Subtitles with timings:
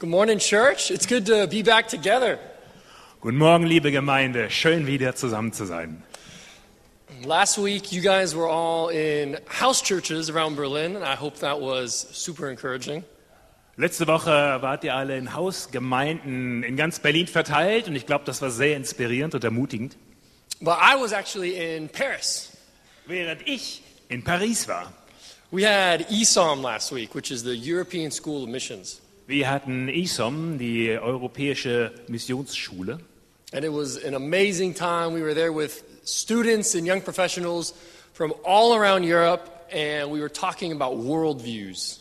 [0.00, 0.90] Good morning, church.
[0.90, 2.38] It's good to be back together.
[3.20, 4.48] Guten Morgen, liebe Gemeinde.
[4.48, 6.02] Schön wieder zusammen zu sein.
[7.22, 11.60] Last week, you guys were all in house churches around Berlin, and I hope that
[11.60, 13.04] was super encouraging.
[13.76, 18.40] Letzte Woche wart ihr alle in Hausgemeinden in ganz Berlin verteilt und ich glaube, das
[18.40, 19.98] war sehr inspirierend und ermutigend.
[20.62, 22.56] But I was actually in Paris.
[23.06, 24.94] Während ich in Paris war.
[25.50, 29.02] We had ESOM last week, which is the European School of Missions.
[29.30, 32.98] Wir hatten ISOM, die Europäische Missionsschule.
[33.52, 35.14] And it was an amazing time.
[35.14, 37.72] We were there with students and young professionals
[38.12, 42.00] from all around Europe, and we were talking about worldviews.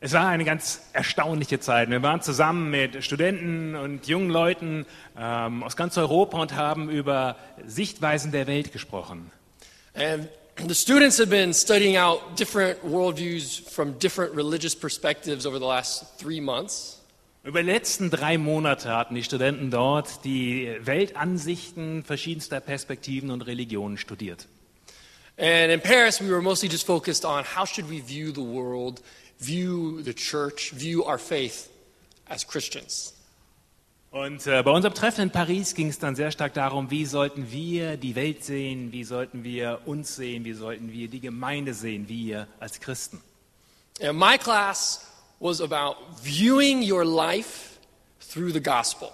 [0.00, 1.90] Es war eine ganz erstaunliche Zeit.
[1.90, 4.86] Wir waren zusammen mit Studenten und jungen Leuten
[5.18, 7.36] ähm, aus ganz Europa und haben über
[7.66, 9.30] Sichtweisen der Welt gesprochen.
[9.94, 10.30] And
[10.66, 16.18] the students have been studying out different worldviews from different religious perspectives over the last
[16.18, 17.00] three months.
[17.44, 23.96] Über die letzten drei Monate hatten die Studenten dort die Weltansichten verschiedenster Perspektiven und Religionen
[23.96, 24.46] studiert.
[25.38, 29.00] And in Paris, we were mostly just focused on how should we view the world,
[29.38, 31.68] view the church, view our faith
[32.28, 33.14] as Christians.
[34.10, 37.50] Und äh, bei unserem Treffen in Paris ging es dann sehr stark darum, wie sollten
[37.50, 42.08] wir die Welt sehen, wie sollten wir uns sehen, wie sollten wir die Gemeinde sehen,
[42.08, 43.20] wir als Christen.
[44.00, 45.06] And my class
[45.40, 47.78] was about viewing your life
[48.32, 49.10] through the gospel.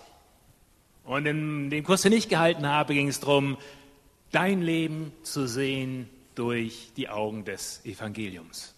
[1.05, 3.59] Und in dem Kurs, den ich gehalten habe, ging es darum,
[4.31, 8.75] dein Leben zu sehen durch die Augen des Evangeliums.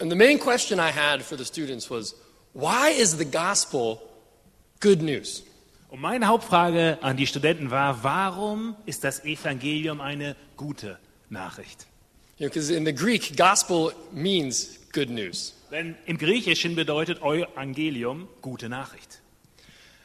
[0.00, 2.16] And the main question I had for the students was
[2.54, 4.00] why is the gospel
[4.80, 5.44] good news?
[5.90, 10.98] Und meine Hauptfrage an die Studenten war, warum ist das Evangelium eine gute
[11.30, 11.86] Nachricht?
[12.38, 15.54] Because in the Greek, gospel means good news.
[15.72, 19.20] Denn im Griechischen bedeutet Evangelium gute Nachricht.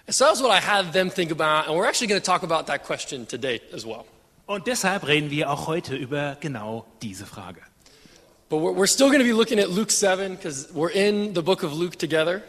[0.08, 2.66] So that's what I had them think about, and we're actually going to talk about
[2.67, 4.06] that question today as well.
[4.47, 7.62] Und deshalb reden wir auch heute über genau diese Frage.
[8.50, 11.41] But we're, we're still going to be looking at Luke 7 because we're in the
[11.41, 12.44] book of Luke together.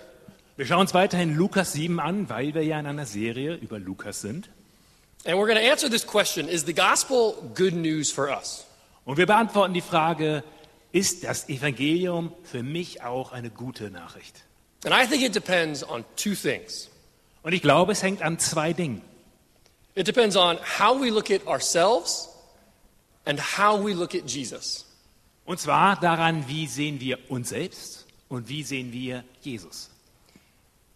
[0.56, 4.22] Wir schauen uns weiterhin Lukas 7 an, weil wir ja in einer Serie über Lukas
[4.22, 4.48] sind.
[5.26, 8.64] And we're going to answer this question Is the gospel good news for us?
[9.04, 10.42] Und wir beantworten die Frage,
[10.92, 14.44] ist das Evangelium für mich auch eine gute Nachricht?
[14.86, 16.88] And I think it depends on two things.
[17.42, 19.02] Und ich glaube, es hängt an zwei Dingen.
[19.94, 22.30] It depends on how we look at ourselves
[23.26, 24.86] and how we look at Jesus.
[25.44, 29.90] Und zwar daran, wie sehen wir uns selbst und wie sehen wir Jesus.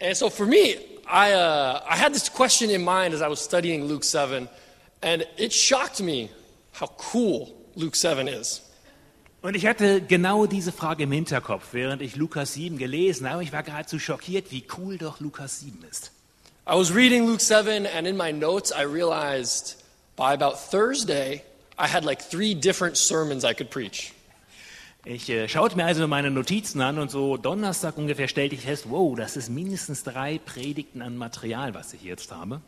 [0.01, 3.41] And so for me, I, uh, I had this question in mind as I was
[3.41, 4.49] studying Luke 7,
[5.03, 6.31] and it shocked me
[6.73, 8.63] how cool Luke 7 is.
[9.43, 13.43] Und ich hatte genau diese Frage im Hinterkopf, während ich Lukas 7 gelesen habe.
[13.43, 16.13] Ich war geradezu schockiert, wie cool doch Lukas 7 ist.
[16.67, 19.77] I was reading Luke 7, and in my notes, I realized
[20.17, 21.43] by about Thursday,
[21.79, 24.13] I had like three different sermons I could preach.
[25.05, 28.85] Ich äh, schaute mir also meine Notizen an und so Donnerstag ungefähr stellte ich fest,
[28.91, 32.61] wow, das ist mindestens drei Predigten an Material, was ich jetzt habe.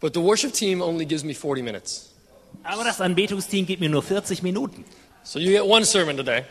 [0.00, 2.10] But the worship team only gives me 40 minutes.
[2.64, 4.84] Aber das Anbetungsteam gibt mir nur 40 Minuten.
[5.22, 6.42] So you get one sermon today.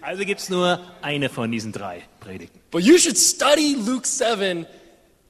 [0.00, 2.58] Also gibt es nur eine von diesen drei Predigten.
[2.70, 4.64] But you should study Luke 7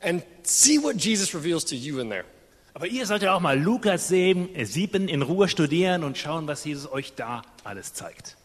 [0.01, 2.25] and see what Jesus reveals to you in there.
[2.75, 6.65] Aber ihr solltet auch mal Lukas 7, äh, 7 in Ruhe studieren und schauen, was
[6.65, 8.37] Jesus euch da alles zeigt.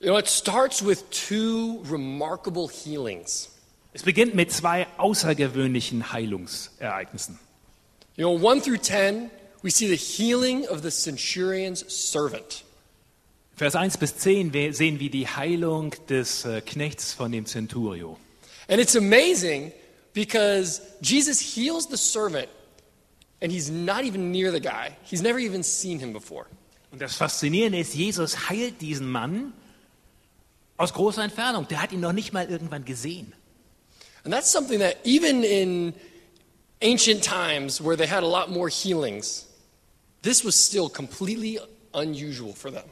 [0.00, 3.50] You know, it starts with two remarkable healings.
[3.92, 7.38] Es beginnt mit zwei außergewöhnlichen Heilungsereignissen.
[8.16, 9.30] You know, 1 through 10,
[9.62, 12.64] we see the healing of the centurion's servant.
[13.56, 18.16] Vers 1 bis 10 we- sehen wir die Heilung des äh, Knechts von dem Centurio.
[18.68, 19.72] And it's amazing
[20.14, 22.48] because Jesus heals the servant
[23.42, 24.96] and he's not even near the guy.
[25.02, 26.46] He's never even seen him before.
[26.90, 29.52] Und das Faszinierende ist, Jesus heilt diesen Mann
[30.80, 31.68] aus großer Entfernung.
[31.68, 33.34] Der hat ihn noch nicht mal irgendwann gesehen.
[34.24, 35.94] And that's something that even in
[36.80, 39.46] ancient times where they had a lot more healings,
[40.22, 41.60] this was still completely
[41.92, 42.84] unusual for them.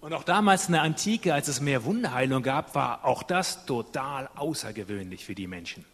[0.00, 4.28] Und auch damals in der Antike, als es mehr Wunderheilung gab, war auch das total
[4.34, 5.84] außergewöhnlich für die Menschen.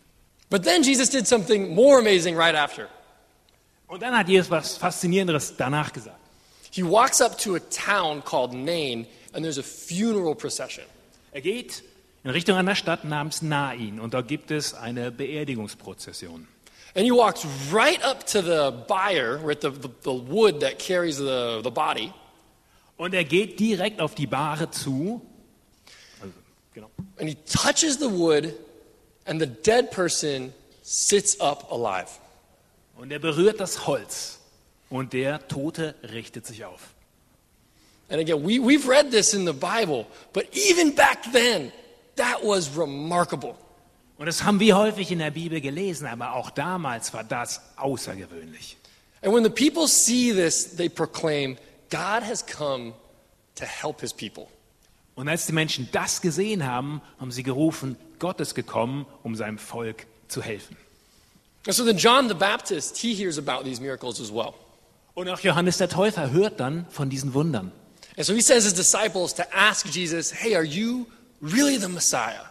[0.49, 2.89] But then Jesus did something more amazing right after.
[3.87, 6.21] Und dann hat Jesus was Faszinierendes danach gesagt.
[6.71, 10.85] He walks up to a town called Nain and there's a funeral procession.
[11.35, 11.83] Er geht
[12.23, 16.47] in Richtung einer Stadt namens Nain und dort gibt es eine Beerdigungsprozession.
[16.95, 21.17] And he walks right up to the bier, right, the, the, the wood that carries
[21.17, 22.13] the, the body,
[22.97, 25.21] Und er geht direkt auf die Bahre zu.
[26.21, 26.33] Also,
[26.73, 26.89] genau.
[27.19, 28.55] and he touches the wood,
[29.27, 30.53] and the dead person
[30.83, 32.21] sits up alive.
[32.97, 34.39] Und er berührt das Holz
[34.89, 36.94] und der Tote richtet sich auf.
[38.15, 41.73] And again, we, we've read this in the Bible, but even back then,
[42.15, 43.57] that was remarkable.
[44.19, 48.77] Und das haben wir häufig in der Bibel gelesen, aber auch damals war das außergewöhnlich.
[49.21, 51.57] And when the people see this, they proclaim,
[51.91, 52.93] God has come
[53.57, 54.47] to help his people.
[55.17, 59.59] Und als die Menschen das gesehen haben, haben sie gerufen, Gott ist gekommen, um seinem
[59.59, 60.77] Volk zu helfen.
[61.67, 64.55] And so then John the Baptist, he hears about these miracles as well.
[65.15, 67.73] Und auch Johannes der Täufer hört dann von diesen Wundern.
[68.17, 71.07] And so he sends his disciples to ask Jesus, hey, are you
[71.41, 72.45] really the Messiah?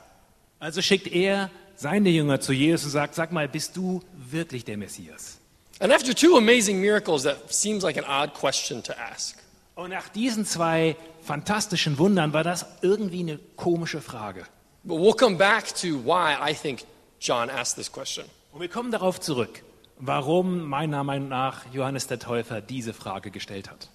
[0.60, 4.78] Also schickt er seine Jünger zu Jesus und sagt, sag mal, bist du wirklich der
[4.78, 5.40] Messias?
[5.80, 9.38] And after two amazing miracles, that seems like an odd question to ask.
[9.76, 14.46] Und nach diesen zwei fantastischen Wundern war das irgendwie eine komische Frage.
[14.84, 16.84] But we'll come back to why I think
[17.20, 18.26] John asked this question.
[18.52, 19.64] Und wir kommen darauf zurück,
[19.98, 23.90] warum meiner Meinung nach Johannes der Täufer diese Frage gestellt hat.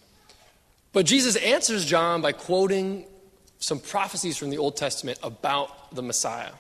[0.98, 3.04] But Jesus answers John by quoting
[3.60, 6.50] some prophecies from the Old Testament about the Messiah.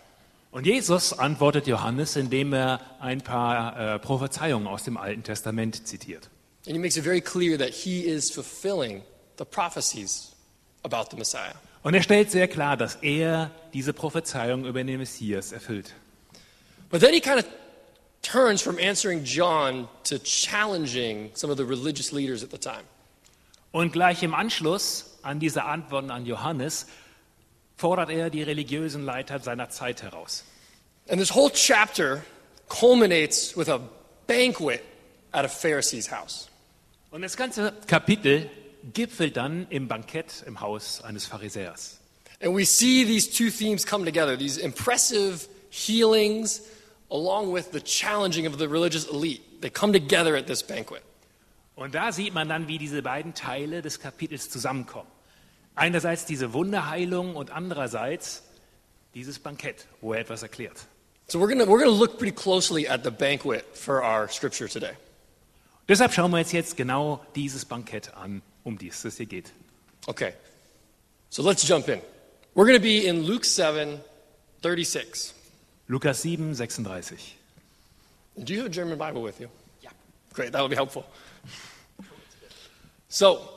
[0.52, 6.28] Und Jesus antwortet Johannes, indem er ein paar äh, Prophezeiungen aus dem Alten Testament zitiert.
[6.66, 9.02] And he makes it very clear that he is fulfilling
[9.38, 10.30] the prophecies
[10.84, 11.56] about the Messiah.
[11.82, 15.94] Und er stellt sehr klar, dass er diese Prophezeiung über den Messias erfüllt.
[16.90, 17.44] But then he kind of
[18.22, 22.84] turns from answering John to challenging some of the religious leaders at the time.
[23.70, 26.86] Und gleich im Anschluss an diese Antworten an Johannes
[27.76, 30.44] fordert er die religiösen Leiter seiner Zeit heraus.
[31.08, 32.22] And this whole chapter
[32.68, 33.80] culminates with a
[34.26, 34.82] banquet
[35.32, 36.48] at a Pharisee's house.
[37.10, 38.50] Und das ganze Kapitel
[38.92, 41.98] gipfelt dann im Bankett im Haus eines Pharisäers.
[42.40, 46.62] And we see these two themes come together these impressive healings,
[47.10, 49.40] along with the challenging of the religious elite.
[49.60, 51.02] They come together at this banquet.
[51.78, 55.08] Und da sieht man dann, wie diese beiden Teile des Kapitels zusammenkommen.
[55.76, 58.42] Einerseits diese Wunderheilung und andererseits
[59.14, 60.86] dieses Bankett, wo er etwas erklärt.
[61.28, 64.94] So we're going we're gonna look pretty closely at the banquet for our scripture today.
[65.86, 69.52] Deshalb schauen wir uns jetzt genau dieses Bankett an, um das es hier geht.
[70.08, 70.32] Okay,
[71.30, 72.00] so let's jump in.
[72.56, 74.00] We're going to be in Luke 7
[74.62, 75.32] 36.
[75.86, 77.36] Lukas 7, 36.
[78.42, 79.48] Do you have a German Bible with you?
[79.80, 79.90] Yeah.
[80.32, 81.06] Great, that would be helpful.
[83.08, 83.48] So,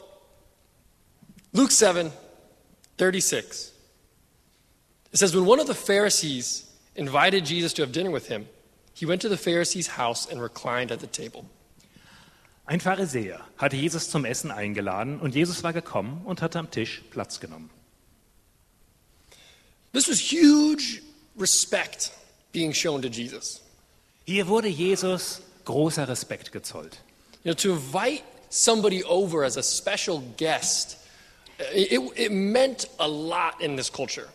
[1.54, 2.12] Luke 7
[2.98, 3.72] 36.
[5.12, 8.48] It says, When one of the Pharisees invited Jesus to have dinner with him,
[8.94, 11.46] he went to the Pharisee's house and reclined at the table.
[12.66, 17.02] Ein Pharisäer hatte Jesus zum Essen eingeladen und Jesus war gekommen und hatte am Tisch
[17.10, 17.70] Platz genommen.
[19.92, 21.02] This was huge
[21.36, 22.12] respect
[22.54, 23.62] being shown to Jesus.
[24.26, 27.02] Hier wurde Jesus großer Respekt gezollt.
[27.44, 30.98] You know, to invite somebody over as a special guest,
[31.74, 34.28] it, it meant a lot in this culture.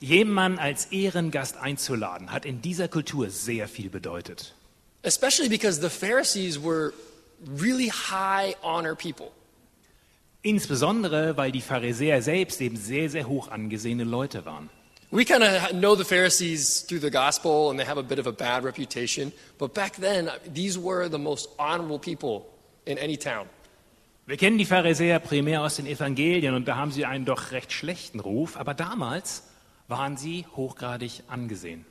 [0.00, 4.54] Jemanden als Ehrengast einzuladen, hat in dieser Kultur sehr viel bedeutet.
[5.02, 6.92] Especially because the Pharisees were
[7.46, 9.30] really high honor people.
[10.42, 14.68] Insbesondere, weil die Pharisäer selbst eben sehr, sehr hoch angesehene Leute waren.
[15.10, 18.26] We kind of know the Pharisees through the gospel and they have a bit of
[18.26, 22.46] a bad reputation, but back then, these were the most honorable people
[22.86, 23.48] in any town.
[24.26, 27.72] Wir kennen die Pharisäer primär aus den Evangelien und da haben sie einen doch recht
[27.72, 29.44] schlechten Ruf, aber damals
[29.86, 31.86] waren sie hochgradig angesehen.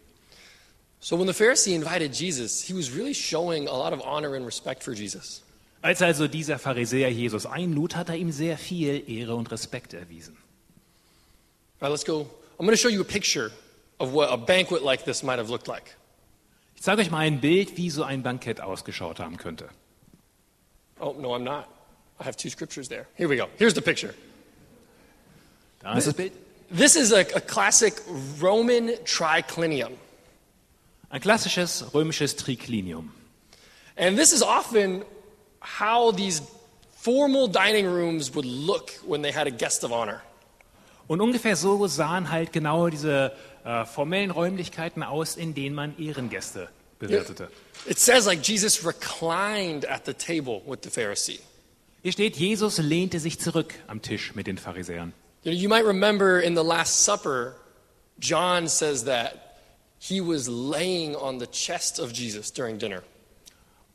[1.00, 4.46] So when the Pharisee invited Jesus, he was really showing a lot of honor and
[4.46, 5.44] respect for Jesus.
[5.82, 10.36] Als also dieser Pharisäer Jesus einlud, hat er ihm sehr viel Ehre und Respekt erwiesen.
[11.80, 12.28] All right, let's go.
[12.60, 13.52] I'm going to show you a picture
[14.00, 15.96] of what a banquet like this might have looked like.
[16.76, 19.70] Ich zeige euch mal ein Bild, wie so ein Bankett ausgeschaut haben könnte.
[21.00, 21.68] Oh, no, I'm not.
[22.20, 23.08] I have two scriptures there.
[23.16, 23.48] Here we go.
[23.58, 24.14] Here's the picture.
[25.80, 26.32] Da ist das Bild.
[26.72, 27.94] This is a, a classic
[28.40, 29.94] Roman triclinium.
[31.10, 33.12] Ein klassisches römisches Triklinium.
[33.96, 35.04] And this is often
[35.60, 36.42] how these
[36.92, 40.22] formal dining rooms would look when they had a guest of honor.
[41.08, 43.32] Und ungefähr so sahen halt genau diese
[43.64, 46.70] äh, formellen Räumlichkeiten aus, in denen man Ehrengäste
[47.00, 47.50] bewirtete.
[47.86, 51.40] It says like Jesus reclined at the table with the Pharisee.
[52.02, 55.14] Hier steht, Jesus lehnte sich zurück am Tisch mit den Pharisäern.
[55.44, 57.56] You, know, you might remember in the Last Supper,
[58.20, 59.60] John says that
[60.00, 63.02] he was laying on the chest of Jesus during dinner.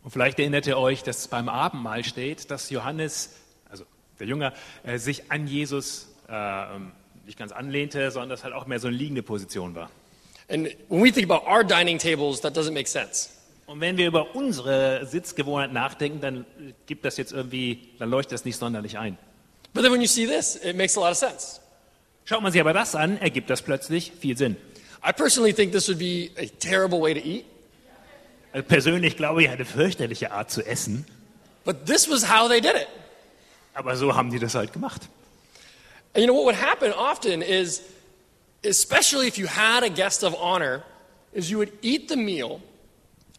[0.03, 3.31] Und vielleicht erinnert ihr euch, dass beim Abendmahl steht, dass Johannes,
[3.69, 3.85] also
[4.19, 6.93] der Jünger, äh, sich an Jesus äh, ähm,
[7.31, 9.89] nicht ganz anlehnte, sondern dass halt auch mehr so eine liegende Position war.
[10.49, 13.29] And when we think about our dining tables, that doesn't make sense.
[13.67, 16.45] Und wenn wir über unsere Sitzgewohnheit nachdenken, dann
[16.87, 19.17] gibt das jetzt irgendwie, dann leuchtet das nicht sonderlich ein.
[19.73, 21.61] But then when you see this, it makes a lot of sense.
[22.25, 24.57] Schaut man sich aber das an, ergibt das plötzlich viel Sinn.
[25.09, 27.45] I personally think this would be a terrible way to eat,
[28.53, 31.07] Also persönlich glaube ich, eine fürchterliche Art zu essen,
[31.65, 32.89] but this was how they did it.
[33.75, 35.09] aber so haben die das halt gemacht.
[36.15, 37.83] And you know what would happen often is,
[38.65, 40.83] especially if you had a guest of honor,
[41.33, 42.61] is you would eat the meal,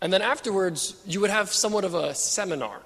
[0.02, 2.82] and then afterwards you would have somewhat of a seminar.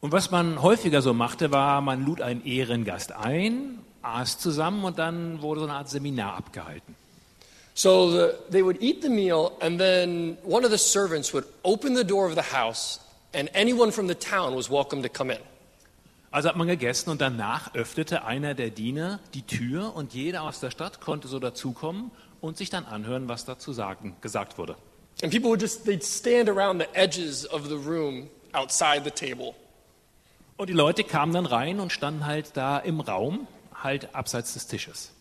[0.00, 4.98] Und was man häufiger so machte, war, man lud einen Ehrengast ein, aß zusammen und
[4.98, 6.94] dann wurde so eine Art Seminar abgehalten.
[7.74, 11.94] So the, they would eat the meal, and then one of the servants would open
[11.94, 13.00] the door of the house,
[13.34, 15.38] and anyone from the town was welcome to come in.
[16.30, 20.60] Also hat man gegessen und danach öffnete einer der Diener die Tür und jeder aus
[20.60, 24.76] der Stadt konnte so dazukommen und sich dann anhören, was dazu sagen, gesagt wurde.
[25.22, 29.54] And people would just, they'd stand around the edges of the room outside the table.
[30.56, 34.66] Und die Leute kamen dann rein und standen halt da im Raum, halt abseits des
[34.66, 35.12] Tisches.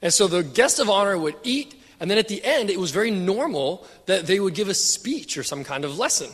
[0.00, 2.92] And so the guest of honor would eat, and then at the end, it was
[2.92, 6.28] very normal that they would give a speech or some kind of lesson.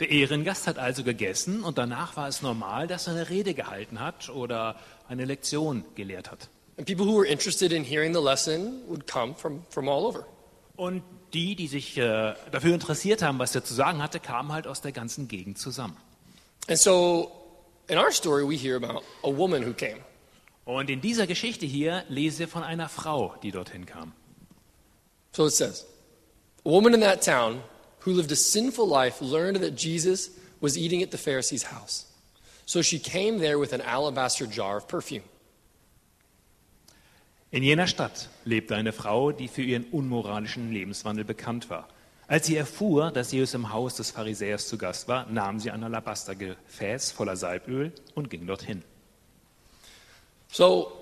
[0.00, 3.98] Der Ehrengast hat also gegessen und danach war es normal, dass er eine Rede gehalten
[4.00, 4.76] hat oder
[5.08, 6.48] eine Lektion gelehrt hat.
[6.76, 10.24] And people who were interested in hearing the lesson would come from, from all over.
[10.76, 11.02] Und
[11.34, 14.80] die, die sich äh, dafür interessiert haben, was er zu sagen hatte, kamen halt aus
[14.80, 15.96] der ganzen Gegend zusammen.
[16.68, 17.32] And so
[17.88, 19.98] in our story, we hear about a woman who came.
[20.64, 24.12] Und in dieser Geschichte hier lesen wir von einer Frau, die dorthin kam.
[25.32, 25.84] So it says
[26.64, 27.62] A woman in that town
[28.00, 32.06] who lived a sinful life learned that Jesus was eating at the Pharisee's house.
[32.66, 35.24] So she came there with an alabaster jar of perfume.
[37.50, 41.88] In jener Stadt lebte eine Frau, die für ihren unmoralischen Lebenswandel bekannt war.
[42.26, 45.82] Als sie erfuhr, dass Jesus im Haus des Pharisäers zu Gast war, nahm sie ein
[45.82, 48.84] Alabastergefäß voller Salböl und ging dorthin.
[50.50, 50.92] So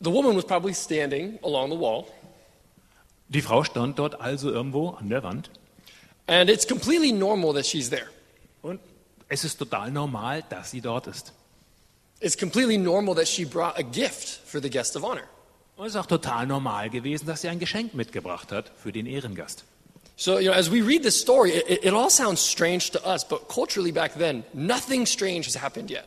[0.00, 2.06] the woman was probably standing along the wall,
[3.28, 5.50] Die Frau stand dort also irgendwo an der Wand
[6.28, 8.06] and it's completely normal that she's there.
[8.62, 8.80] und
[9.28, 11.32] es ist total normal, dass sie dort ist.
[12.20, 15.24] It's completely normal that she brought a gift for the guest of honor.
[15.76, 19.06] Und es ist auch total normal gewesen, dass sie ein Geschenk mitgebracht hat für den
[19.06, 19.64] Ehrengast.
[20.16, 23.24] So, you know, as we read this story, it, it all sounds strange to us,
[23.24, 26.06] but culturally back then, nothing strange has happened yet.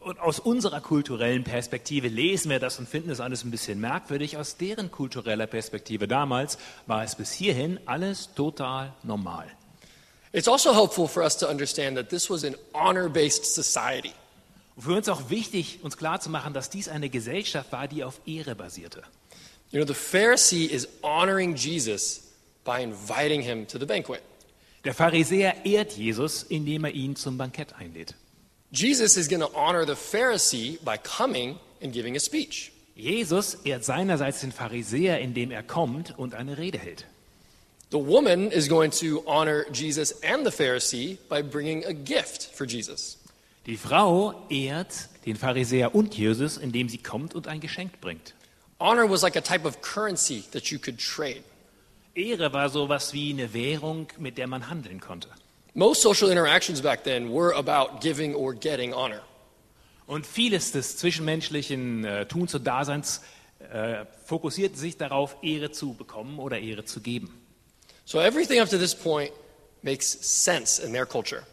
[0.00, 4.38] Und aus unserer kulturellen Perspektive lesen wir das und finden es alles ein bisschen merkwürdig.
[4.38, 9.46] Aus deren kultureller Perspektive damals war es bis hierhin alles total normal.
[10.32, 14.12] It's also helpful for us to understand that this was an honor based society.
[14.76, 18.54] Und für uns auch wichtig, uns klarzumachen, dass dies eine Gesellschaft war, die auf Ehre
[18.54, 19.02] basierte.
[19.70, 22.22] You know, the Pharisee is honoring Jesus
[22.64, 24.22] by inviting him to the banquet.
[24.84, 28.14] Der Pharisäer ehrt Jesus, indem er ihn zum Bankett einlädt.
[28.72, 32.70] Jesus is going to honor the Pharisee by coming and giving a speech.
[32.94, 37.04] Jesus ehrt seinerseits den Pharisäer, indem er kommt und eine Rede hält.
[37.90, 42.64] The woman is going to honor Jesus and the Pharisee by bringing a gift for
[42.64, 43.18] Jesus.
[43.66, 48.34] Die Frau ehrt den Pharisäer und Jesus, indem sie kommt und ein Geschenk bringt.
[48.78, 51.42] Honor was like a type of currency that you could trade.
[52.14, 55.28] Ehre war sowas wie eine Währung, mit der man handeln konnte.
[55.74, 59.22] Most social interactions back then were about giving or getting honor.
[60.06, 63.20] Und vieles des zwischenmenschlichen äh, Tuns und Daseins
[63.60, 67.30] äh, fokussiert sich darauf, Ehre zu bekommen oder Ehre zu geben.
[68.04, 69.30] So everything up to this point
[69.82, 71.44] makes sense in their culture.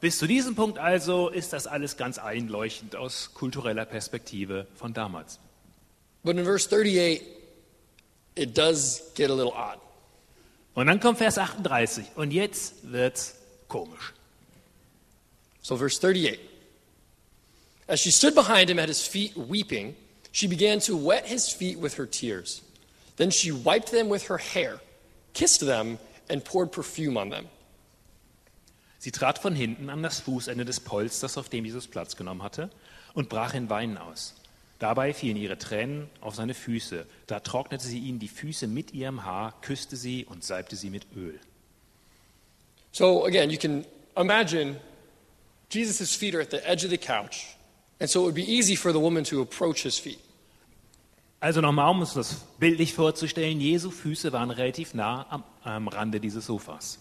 [0.00, 5.40] Bis zu diesem Punkt also ist das alles ganz einleuchtend aus kultureller Perspektive von damals.
[6.22, 7.22] But in verse 38,
[8.36, 9.78] it does get a little odd.
[10.74, 13.36] Und dann kommt Vers 38 und jetzt wird's
[13.68, 14.12] komisch.
[15.62, 16.38] So, verse 38.
[17.86, 19.94] As she stood behind him at his feet weeping,
[20.32, 22.62] she began to wet his feet with her tears.
[23.16, 24.80] Then she wiped them with her hair,
[25.32, 27.48] kissed them, and poured perfume on them.
[28.98, 32.70] Sie trat von hinten an das Fußende des Polsters, auf dem Jesus Platz genommen hatte,
[33.12, 34.34] und brach in Weinen aus.
[34.78, 37.06] Dabei fielen ihre Tränen auf seine Füße.
[37.26, 41.06] Da trocknete sie ihnen die Füße mit ihrem Haar, küsste sie und salbte sie mit
[41.16, 41.38] Öl.
[42.92, 43.84] So, again, you can
[44.16, 44.76] imagine
[45.68, 47.56] Jesus' feet are at the edge of the couch,
[47.98, 50.18] and so it would be easy for the woman to approach his feet.
[51.40, 56.20] Also nochmal, um uns das bildlich vorzustellen, Jesu Füße waren relativ nah am, am Rande
[56.20, 56.98] dieses Sofas.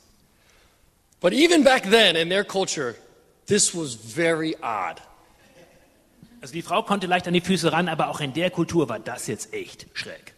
[1.22, 2.96] But even back then, in their culture,
[3.46, 5.00] this was very odd.
[6.44, 9.00] Also die Frau konnte leicht an die Füße ran, aber auch in der Kultur war
[9.00, 10.34] das jetzt echt schräg.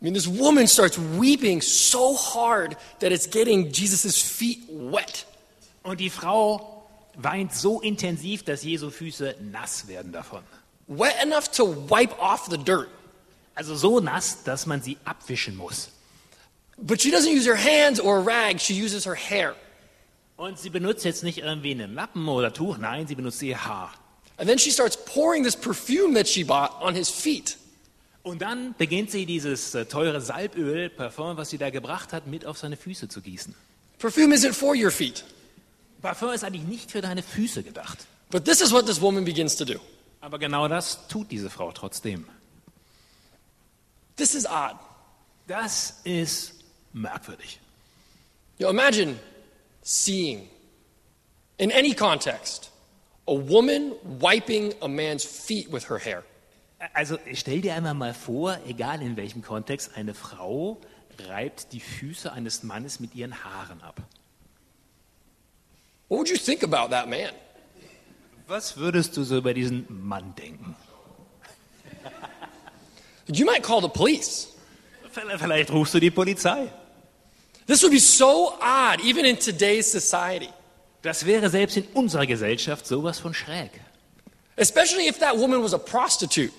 [0.00, 5.26] I mean, this woman starts weeping so hard that it's getting Jesus' feet wet.
[5.84, 6.84] Und die Frau
[7.14, 10.42] weint so intensiv, dass Jesu Füße nass werden davon.
[10.88, 12.88] Wet enough to wipe off the dirt.
[13.54, 15.88] Also so nass, dass man sie abwischen muss.
[16.78, 19.54] But she doesn't use her hands or a rag, she uses her hair.
[20.36, 23.92] Und sie benutzt jetzt nicht irgendwie einen Lappen oder Tuch, nein, sie benutzt ihr Haar.
[24.36, 27.56] And then she starts pouring this perfume that she bought on his feet.
[28.22, 32.46] Und dann beginnt sie dieses äh, teure Salböl, Parfum, was sie da gebracht hat, mit
[32.46, 33.54] auf seine Füße zu gießen.
[33.98, 35.24] Perfume isn't for your feet.
[36.00, 38.06] Parfum ist eigentlich nicht für deine Füße gedacht.
[38.30, 39.78] But this is what this woman begins to do.
[40.20, 42.26] Aber genau das tut diese Frau trotzdem.
[44.16, 44.76] This is odd.
[45.46, 46.54] Das ist
[46.94, 47.60] merkwürdig.
[48.58, 49.18] You know, imagine
[49.82, 50.48] seeing,
[51.58, 52.70] in any context,
[53.26, 56.24] a woman wiping a man's feet with her hair.
[56.92, 60.78] Also stell dir einmal mal vor, egal in welchem Kontext, eine Frau
[61.28, 64.00] reibt die Füße eines Mannes mit ihren Haaren ab.
[66.08, 67.30] What would you think about that man?
[68.46, 70.76] Was würdest du so über diesen Mann denken?
[73.26, 74.48] You might call the police.
[75.10, 76.70] Vielleicht rufst du die Polizei.
[77.66, 80.50] This would be so odd, even in today's society.
[81.04, 83.70] Das wäre selbst in unserer Gesellschaft sowas von schräg.
[84.56, 86.50] Especially if that woman was a prostitute,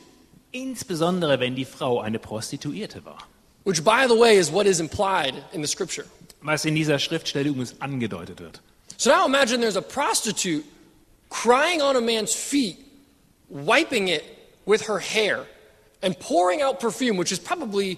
[0.52, 3.18] Insbesondere wenn die Frau eine Prostituierte war.
[3.64, 6.06] which, by the way, is what is implied in the scripture.
[6.44, 8.62] Was in dieser Schriftstelle übrigens angedeutet wird.
[8.98, 10.64] So now imagine there's a prostitute
[11.30, 12.78] crying on a man's feet,
[13.50, 14.24] wiping it
[14.68, 15.48] with her hair,
[16.04, 17.98] and pouring out perfume, which is probably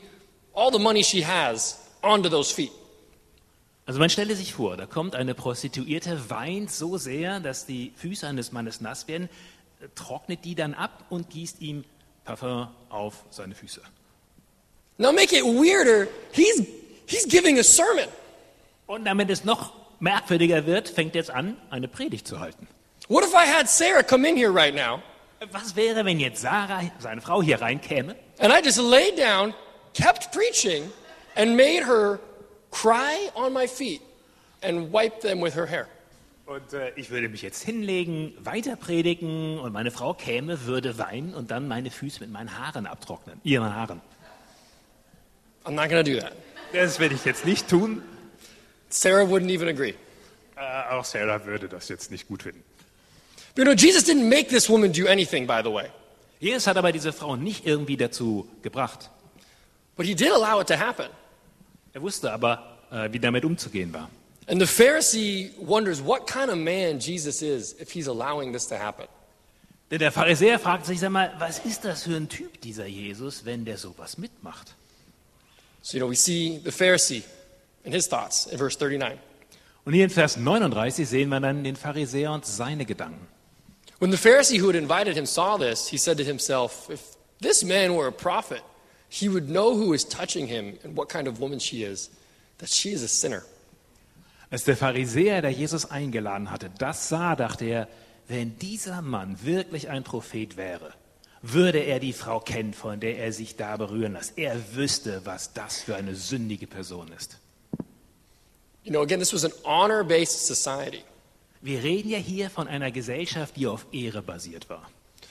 [0.54, 2.72] all the money she has, onto those feet.
[3.88, 8.28] Also man stelle sich vor, da kommt eine Prostituierte, weint so sehr, dass die Füße
[8.28, 9.30] eines Mannes nass werden,
[9.96, 11.86] trocknet die dann ab und gießt ihm
[12.26, 13.82] Parfum auf seine Füße.
[14.98, 16.08] Now make it weirder.
[16.34, 16.66] He's,
[17.06, 18.10] he's giving a sermon.
[18.88, 22.68] Und damit es noch merkwürdiger wird, fängt jetzt an, eine Predigt zu halten.
[23.08, 25.02] What if I had Sarah come in here right now
[25.52, 29.54] Was wäre, wenn jetzt Sarah, seine Frau, hier reinkäme and I just laid down,
[29.94, 30.92] kept preaching,
[31.36, 32.20] and made her
[32.72, 34.02] cry on my feet
[34.62, 35.88] and wipe them with her hair?
[36.48, 41.34] und äh, ich würde mich jetzt hinlegen, weiter predigen und meine Frau käme, würde weinen
[41.34, 44.02] und dann meine Füße mit meinen Haaren abtrocknen, ihren Haaren.
[45.66, 46.32] I'm not to do that.
[46.72, 48.02] Das werde ich jetzt nicht tun.
[48.90, 49.94] Sarah wouldn't even agree.
[50.56, 52.64] Äh, auch Sarah würde das jetzt nicht gut finden.
[53.58, 55.90] You know, Jesus didn't make this woman do anything, by the way,
[56.40, 59.10] Jesus hat aber diese Frau nicht irgendwie dazu gebracht.
[59.98, 61.08] but he did allow it to happen.
[61.98, 64.08] Er wusste aber, äh, wie damit umzugehen war.
[64.46, 68.76] And the Pharisee wonders what kind of man Jesus is if he's allowing this to
[68.78, 69.08] happen.
[69.90, 73.46] Denn der Pharisäer fragt sich, sag mal, was ist das für ein Typ, dieser Jesus,
[73.46, 74.76] wenn der sowas mitmacht?
[75.82, 77.24] So, you know, we see the Pharisee
[77.84, 79.18] and his thoughts in verse 39.
[79.84, 83.26] Und hier in Vers 39 sehen wir dann den Pharisäer und seine Gedanken.
[83.98, 87.02] When the Pharisee who had invited him saw this, he said to himself, If
[87.42, 88.62] this man were a prophet,
[89.10, 92.10] he would know who is touching him and what kind of woman she is,
[92.58, 93.44] that she is a sinner.
[94.50, 97.88] Als der Pharisäer, der Jesus eingeladen hatte, das sah, dachte er,
[98.28, 100.94] wenn dieser Mann wirklich ein Prophet wäre,
[101.42, 104.38] würde er die Frau kennen, von der er sich da berühren lässt.
[104.38, 107.38] Er wüsste, was das für eine sündige Person ist.
[108.84, 111.04] You know, again, this was an honor based society.
[111.62, 114.90] Wir reden ja hier von einer Gesellschaft, die auf Ehre basiert war.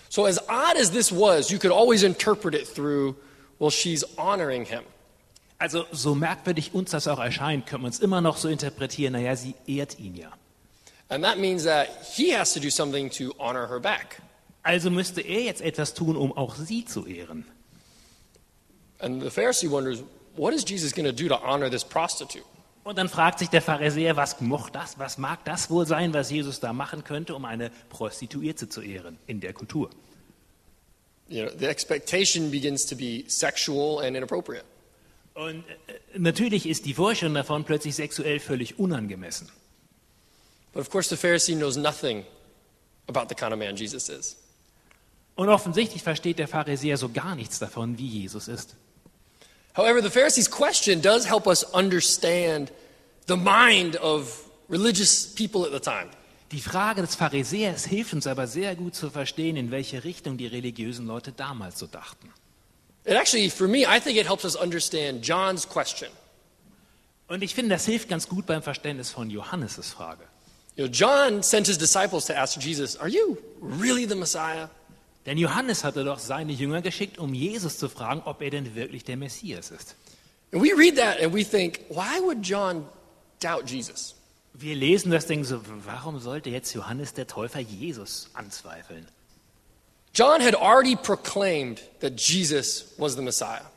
[0.08, 3.14] So, as odd as this was, you could always interpret it through,
[3.59, 4.83] well, she's honoring him.
[5.59, 9.37] Also so merkwürdig uns das auch erscheint, können wir uns immer noch so interpretieren, naja,
[9.37, 10.31] sie ehrt ihn ja.
[11.09, 14.21] And that means that he has to do something to honor her back.
[14.62, 17.47] Also müsste er jetzt etwas tun, um auch sie zu ehren.
[18.99, 20.03] And the Pharisee wonders,
[20.37, 22.45] what is Jesus going to do to honor this prostitute?
[22.83, 24.37] Und dann fragt sich der Pharisäer, was,
[24.73, 28.81] das, was mag das wohl sein, was Jesus da machen könnte, um eine Prostituierte zu
[28.81, 29.90] ehren in der Kultur.
[31.28, 34.64] You know, the expectation begins to be sexual and inappropriate.
[35.34, 39.50] Und äh, natürlich ist die Vorstellung davon plötzlich sexuell völlig unangemessen.
[40.72, 42.24] But of course, the Pharisee knows nothing
[43.08, 44.36] about the kind of man Jesus is.
[45.34, 48.74] Und offensichtlich versteht der Pharisäer so gar nichts davon, wie Jesus ist.
[49.74, 52.72] However, the Pharisee's question does help us understand
[53.26, 56.08] the mind of religious people at the time.
[56.52, 60.46] Die Frage des Pharisäers hilft uns aber sehr gut zu verstehen, in welche Richtung die
[60.46, 62.32] religiösen Leute damals so dachten.
[63.04, 66.09] It actually, for me, I think it helps us understand John's question.
[67.28, 70.24] Und ich finde, das hilft ganz gut beim Verständnis von Johannes' Frage.
[70.76, 74.68] You know, John sent his disciples to ask Jesus, Are you really the Messiah?
[75.24, 79.02] Denn Johannes hatte doch seine Jünger geschickt, um Jesus zu fragen, ob er denn wirklich
[79.02, 79.96] der Messias ist.
[80.52, 82.87] And we read that and we think, why would John
[83.40, 84.14] doubt Jesus?
[84.59, 89.07] Wir lesen das Ding so, warum sollte jetzt Johannes der Täufer Jesus anzweifeln?
[90.14, 93.71] John had already proclaimed that Jesus was the Messiah.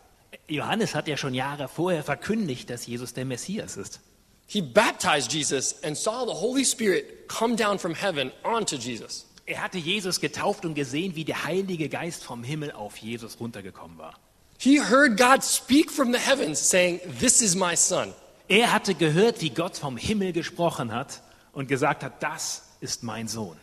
[0.47, 3.99] Johannes hat ja schon Jahre vorher verkündigt, dass Jesus der Messias ist.
[4.47, 9.25] He baptized Jesus and saw the Holy Spirit come down from heaven onto Jesus.
[9.45, 13.97] Er hatte Jesus getauft und gesehen, wie der Heilige Geist vom Himmel auf Jesus runtergekommen
[13.97, 14.13] war.
[14.57, 18.13] He heard God speak from the heavens saying, This is my son.
[18.49, 21.21] Er hatte gehört, wie Gott vom Himmel gesprochen hat
[21.53, 23.57] und gesagt hat, das ist mein Sohn.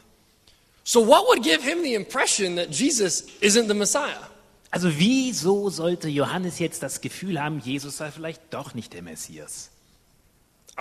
[0.84, 4.30] So, what would give him the impression that Jesus isn't the Messiah?
[4.70, 9.70] Also wieso sollte Johannes jetzt das Gefühl haben, Jesus sei vielleicht doch nicht der Messias?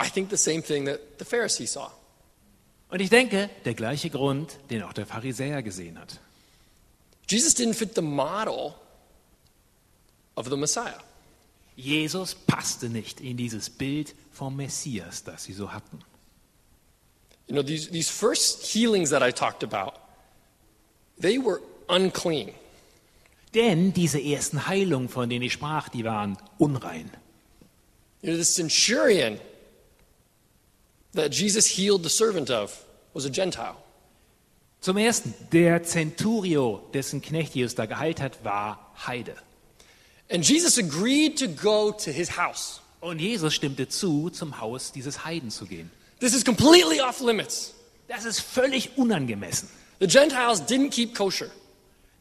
[0.00, 1.90] I think the same thing that the Pharisee saw.
[2.88, 6.20] Und ich denke, der gleiche Grund, den auch der Pharisäer gesehen hat.
[7.28, 8.74] Jesus didn't fit the model
[10.36, 11.00] of the Messiah.
[11.76, 16.00] Jesus passte nicht in dieses Bild vom Messias, das sie so hatten.
[17.46, 19.92] You know, these, these first healings that I talked about,
[21.20, 22.52] they were unclean.
[23.54, 27.10] Denn diese ersten Heilungen, von denen ich sprach, die waren unrein.
[28.22, 29.38] You know, the centurion
[31.12, 32.84] that Jesus healed the servant of
[33.14, 33.76] was a Gentile.
[34.80, 39.36] Zum Ersten, der Centurio, dessen Knecht Jesus da geheilt hat, war Heide.
[40.28, 42.80] And Jesus agreed to go to his house.
[43.00, 45.90] Und Jesus stimmte zu, zum Haus dieses Heiden zu gehen.
[46.18, 47.74] This is completely off limits.
[48.08, 49.68] Das ist völlig unangemessen.
[50.00, 51.48] The Gentiles didn't keep kosher,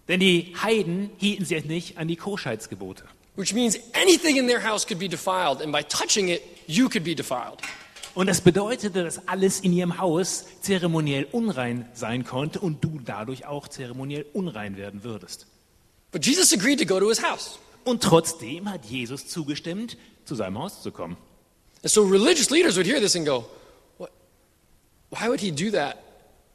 [0.08, 3.04] Denn die Heiden hielten sich nicht an die Koschheitsgebote.
[3.38, 7.04] which means anything in their house could be defiled, and by touching it, you could
[7.04, 7.60] be defiled.
[8.14, 13.46] Und das bedeutete, dass alles in ihrem Haus zeremoniell unrein sein konnte und du dadurch
[13.46, 15.48] auch zeremoniell unrein werden würdest.
[16.12, 17.60] But Jesus agreed to go to his house.
[17.86, 19.96] Und trotzdem hat Jesus zugestimmt,
[20.26, 21.16] zu seinem Haus zu kommen.
[21.84, 23.46] And so religious leaders would hear this and go,
[24.00, 24.12] what?
[25.12, 25.98] Why would he do that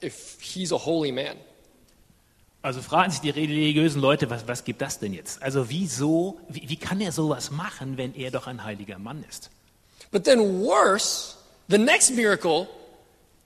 [0.03, 1.37] if he's a holy man?
[2.63, 5.41] Also fragen sich die religiösen Leute, was, was gibt das denn jetzt?
[5.41, 9.51] Also wieso, wie, wie kann er sowas machen, wenn er doch ein heiliger Mann ist?
[10.11, 11.37] But then, worse,
[11.69, 12.67] the next miracle,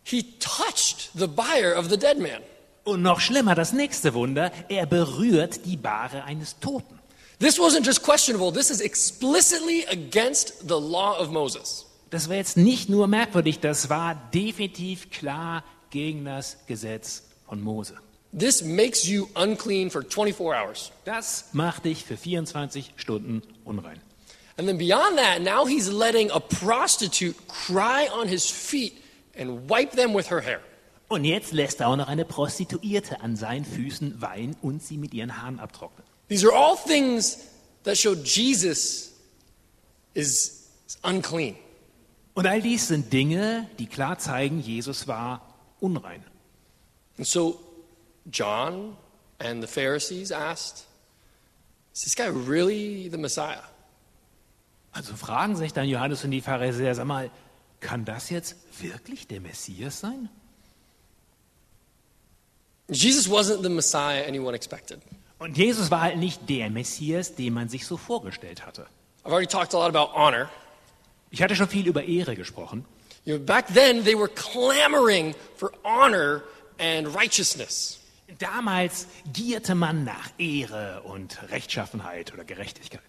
[0.05, 2.41] he touched the buyer of the dead man.
[2.83, 6.99] Und noch schlimmer, das nächste Wunder, er berührt die Bahre eines Toten.
[7.39, 11.87] This wasn't just questionable, this is explicitly against the law of Moses.
[12.11, 17.95] Das war jetzt nicht nur merkwürdig, das war definitiv klar gegen das Gesetz von Mose.
[18.37, 20.93] This makes you unclean for 24 hours.
[21.05, 24.01] Das macht dich für 24 Stunden unrein.
[24.57, 28.93] And then beyond that, now he's letting a prostitute cry on his feet
[29.37, 30.61] and wipe them with her hair.
[31.09, 35.15] Und jetzt lässt er auch noch eine Prostituierte an seinen Füßen weinen und sie mit
[35.15, 36.05] ihren Haaren abtrocknen.
[36.29, 37.49] These are all things
[37.85, 39.13] that show Jesus
[40.15, 40.69] is
[41.03, 41.57] unclean.
[42.35, 45.41] Und all dies sind Dinge, die klar zeigen, Jesus war
[45.81, 46.25] unrein.
[47.17, 47.61] And so
[48.31, 48.97] John
[49.39, 50.87] and the Pharisees asked,
[51.95, 53.63] Is this guy really the Messiah?
[54.93, 57.31] Also fragen sich dann Johannes und die Pharisäer, sag mal,
[57.81, 60.29] kann das jetzt wirklich der Messias sein?
[62.89, 65.01] Jesus wasn't the Messiah anyone expected.
[65.45, 68.87] Und Jesus war halt nicht der Messias, den man sich so vorgestellt hatte.
[69.25, 70.49] I've already talked a lot about honor.
[71.31, 72.87] Ich hatte schon viel über Ehre gesprochen.
[73.27, 76.45] You know, back then, they were clamoring for honor
[76.79, 78.01] and righteousness.
[78.39, 83.03] Damals gierte man nach Ehre und Rechtschaffenheit oder Gerechtigkeit.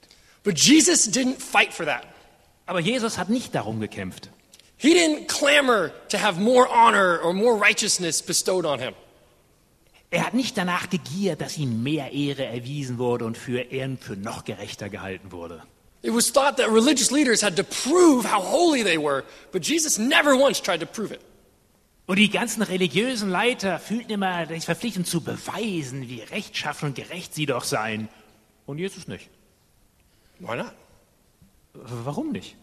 [0.43, 2.06] But Jesus didn't fight for that.
[2.65, 4.30] Aber Jesus hat nicht darum gekämpft.
[4.76, 8.93] He didn't clamor to have more honor or more righteousness bestowed on him.
[10.12, 14.15] Er hat nicht danach gegiert, dass ihm mehr Ehre erwiesen wurde und für er für
[14.15, 15.63] noch gerechter gehalten wurde.
[16.02, 19.98] It was thought that religious leaders had to prove how holy they were, but Jesus
[19.98, 21.20] never once tried to prove it.
[22.06, 27.34] Und die ganzen religiösen Leiter fühlten immer sich verpflichtet zu beweisen, wie rechtschaffen und gerecht
[27.34, 28.08] sie doch seien.
[28.68, 29.30] Und Jesus nicht.
[30.39, 30.72] Why not?
[31.74, 32.56] Warum nicht?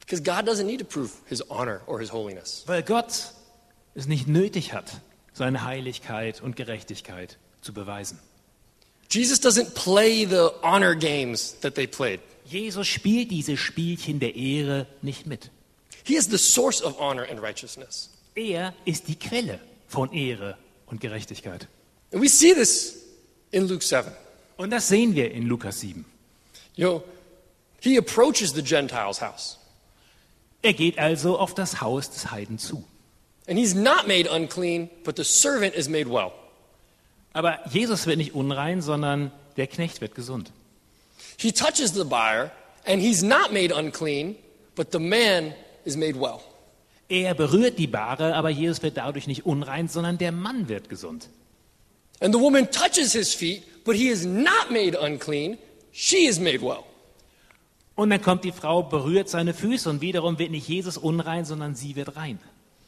[0.00, 2.62] Because God doesn't need to prove his honor or his holiness.
[2.66, 3.32] Weil Gott
[3.94, 5.00] es nicht nötig hat,
[5.32, 8.18] seine Heiligkeit und Gerechtigkeit zu beweisen.
[9.10, 12.20] Jesus doesn't play the honor games that they played.
[12.46, 15.50] Jesus spielt diese Spielchen der Ehre nicht mit.
[16.04, 18.10] He is the source of honor and righteousness.
[18.34, 21.68] Er ist die Quelle von Ehre und Gerechtigkeit.
[22.12, 23.02] And we see this
[23.50, 24.10] in Luke 7.
[24.56, 26.04] Und das sehen wir in Lukas 7.
[26.74, 27.04] You know,
[27.80, 29.58] he approaches the Gentiles' house,
[30.62, 32.84] Er geht also auf das Haus des Heiden zu.
[33.46, 36.32] And he's not made unclean, but the servant is made well.
[37.32, 40.52] Aber Jesus wird nicht unrein, sondern der Knecht wird gesund.
[41.36, 42.50] He touches the buyer,
[42.86, 44.36] and he's not made unclean,
[44.74, 46.40] but the man is made well.
[47.08, 51.28] Er berührt die Bahre, aber Jesus wird dadurch nicht unrein, sondern der Mann wird gesund.
[52.20, 55.58] And the woman touches his feet, but he is not made unclean.
[55.92, 56.84] She is made well.
[57.94, 61.74] Und dann kommt die Frau, berührt seine Füße und wiederum wird nicht Jesus unrein, sondern
[61.74, 62.38] sie wird rein.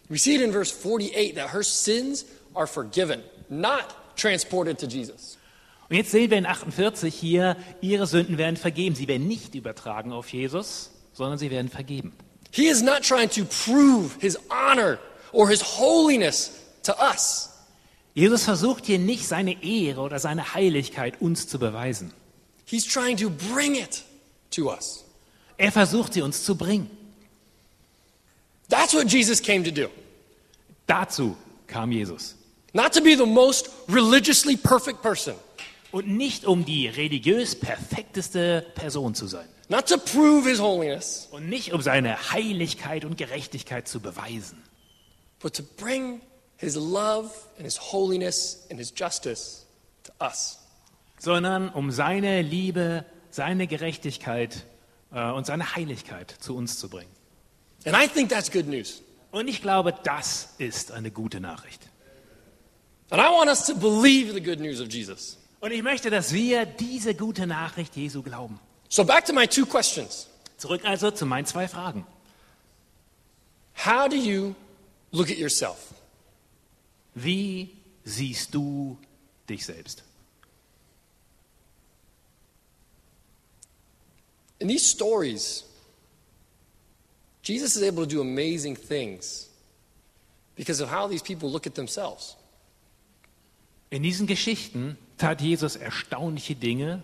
[0.09, 5.39] We see it in verse 48 that her sins are forgiven, not transported to Jesus.
[5.89, 8.95] Und jetzt sehen wir in 48 hier, ihre Sünden werden vergeben.
[8.95, 12.13] Sie werden nicht übertragen auf Jesus, sondern sie werden vergeben.
[12.51, 14.99] He is not trying to prove his honor
[15.33, 16.53] or his holiness
[16.85, 17.51] to us.
[18.15, 22.13] Jesus versucht hier nicht seine Ehre oder seine Heiligkeit uns zu beweisen.
[22.65, 24.05] He's trying to bring it
[24.51, 25.05] to us.
[25.57, 26.89] Er versucht sie uns zu bringen.
[28.69, 29.89] That's what Jesus came to do.
[30.89, 31.35] Dazu
[31.67, 32.35] kam Jesus.
[32.73, 35.35] Not to be the most religiously perfect person,
[35.93, 39.47] Und nicht um die religiös perfekteste Person zu sein.
[39.69, 44.63] not to prove his holiness, Und nicht um seine Heiligkeit und Gerechtigkeit zu beweisen.
[45.41, 46.21] but to bring
[46.57, 49.67] his love and his holiness and his justice
[50.03, 50.59] to us.
[51.19, 54.65] sondern um seine Liebe, seine Gerechtigkeit
[55.13, 57.14] äh, und seine Heiligkeit zu uns zu bringen.
[57.85, 59.03] And I think that's good news.
[59.31, 61.89] Und ich glaube, das ist eine gute Nachricht.
[63.11, 65.39] And I want us to believe the good news of Jesus.
[65.61, 68.59] Und ich möchte, dass wir diese gute Nachricht Jesu glauben.
[68.89, 70.29] So back to my two questions.
[70.57, 72.07] Zurück also zu meinen zwei Fragen.
[73.85, 74.55] How do you
[75.11, 75.77] look at yourself?
[77.15, 77.71] Wie
[78.05, 78.99] siehst du
[79.49, 80.03] dich selbst?
[84.59, 85.65] In these stories,
[87.45, 89.49] Jesus is able to do amazing things
[90.57, 92.37] because of how these people look at themselves.
[93.91, 97.03] In diesen Geschichten tat Jesus erstaunliche Dinge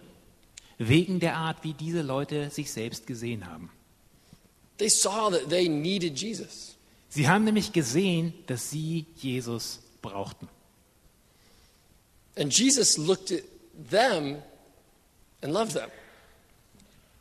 [0.79, 3.71] wegen der Art, wie diese Leute sich selbst gesehen haben.
[4.79, 6.75] They saw that they needed Jesus.
[7.11, 10.49] Sie haben nämlich gesehen, dass sie Jesus brauchten.
[12.37, 13.43] And Jesus looked at
[13.91, 14.39] them
[15.43, 15.91] and loved them.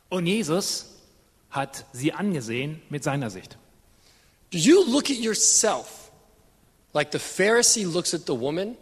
[0.08, 0.86] Und Jesus
[1.50, 3.56] hat sie angesehen mit seiner Sicht.
[4.50, 6.10] Do you look at yourself
[6.92, 8.76] like the Pharisee looks at the woman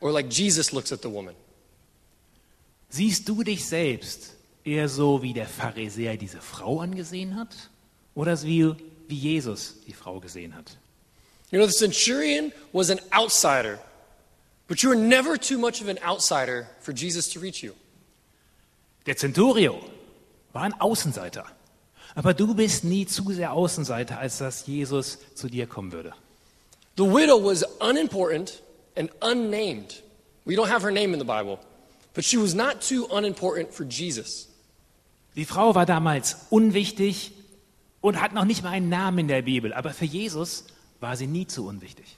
[0.00, 1.34] or like Jesus looks at the woman?
[2.90, 7.70] Siehst du dich selbst eher so, wie der Pharisäer diese Frau angesehen hat?
[8.14, 8.74] Oder wie,
[9.08, 10.76] wie Jesus die Frau gesehen hat?
[11.50, 13.78] You know, the centurion was an outsider,
[14.66, 17.72] but you were never too much of an outsider for Jesus to reach you.
[19.06, 19.80] Der Centurio
[20.52, 21.46] war ein Außenseiter.
[22.14, 26.12] Aber du bist nie zu sehr Außenseiter, als dass Jesus zu dir kommen würde.
[26.96, 28.62] The widow was unimportant
[28.96, 30.02] and unnamed.
[30.44, 31.58] We don't have her name in the Bible,
[32.14, 34.48] but she was not too unimportant for Jesus.
[35.36, 37.32] Die Frau war damals unwichtig
[38.00, 39.72] und hat noch nicht mal einen Namen in der Bibel.
[39.72, 40.64] Aber für Jesus
[41.00, 42.16] war sie nie zu unwichtig.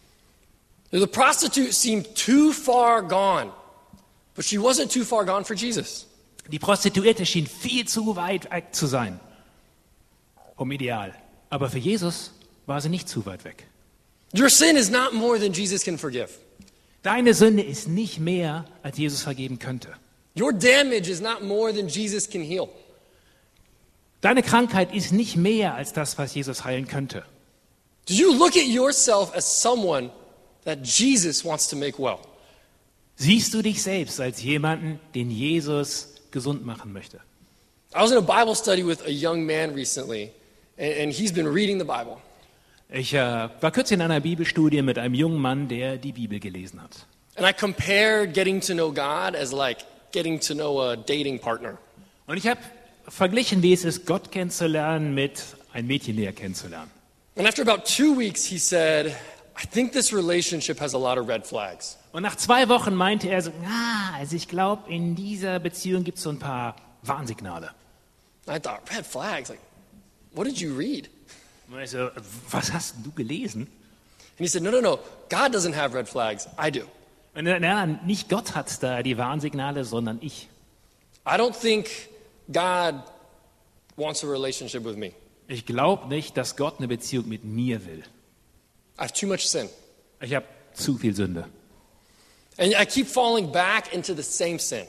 [0.92, 3.52] The prostitute seemed too far gone,
[4.34, 6.06] but she wasn't too far gone for Jesus.
[6.48, 9.20] Die Prostituierte schien viel zu weit weg zu sein,
[10.60, 11.14] um ideal.
[11.48, 12.32] Aber für Jesus
[12.66, 13.66] war sie nicht zu weit weg.
[14.36, 16.28] Your sin is not more than Jesus can forgive.
[17.02, 19.88] Deine Sünde ist nicht mehr, als Jesus vergeben könnte.
[20.38, 22.68] Your damage is not more than Jesus can heal.
[24.20, 27.24] Deine Krankheit ist nicht mehr als das, was Jesus heilen könnte.
[28.06, 30.10] Do you look at yourself as someone
[30.64, 32.18] that Jesus wants to make well?
[33.16, 37.20] Siehst du dich selbst als jemanden, den Jesus gesund machen möchte?
[37.94, 40.32] I was in a Bible study with a young man recently,
[40.80, 42.16] and, he's been reading the Bible.
[42.88, 46.82] Ich äh, war kürzlich in einer Bibelstudie mit einem jungen Mann, der die Bibel gelesen
[46.82, 47.06] hat.
[47.36, 49.78] And I compared getting to know God as like
[50.12, 51.78] getting to know a dating partner.
[52.26, 52.60] Und ich habe
[53.06, 56.90] verglichen, wie es ist, Gott kennenzulernen mit ein Mädchen näher kennenzulernen.
[57.36, 59.14] And after about two weeks, he said,
[59.56, 61.96] I think this relationship has a lot of red flags.
[62.12, 66.18] Und nach zwei Wochen meinte er so, ah, also ich glaube, in dieser Beziehung gibt
[66.18, 67.70] es so ein paar Warnsignale.
[68.48, 69.48] I thought, red flags?
[69.48, 69.60] Like,
[70.32, 71.08] what did you read?
[71.70, 72.10] Und ich so,
[72.50, 73.62] was hast du gelesen?
[73.62, 73.68] And
[74.38, 74.98] he said, No, no, no.
[75.28, 76.48] God doesn't have red flags.
[76.58, 76.82] I do.
[77.34, 80.48] Und er, na, nicht Gott hat da die Warnsignale, sondern ich.
[81.26, 81.88] I don't think
[82.50, 83.02] God
[83.96, 85.12] wants a relationship with me.
[85.46, 88.02] Ich glaube nicht, dass Gott eine Beziehung mit mir will.
[88.98, 89.68] I have too much sin.
[90.20, 91.46] Ich habe zu viel Sünde.
[92.56, 94.86] And I keep falling back into the same sin.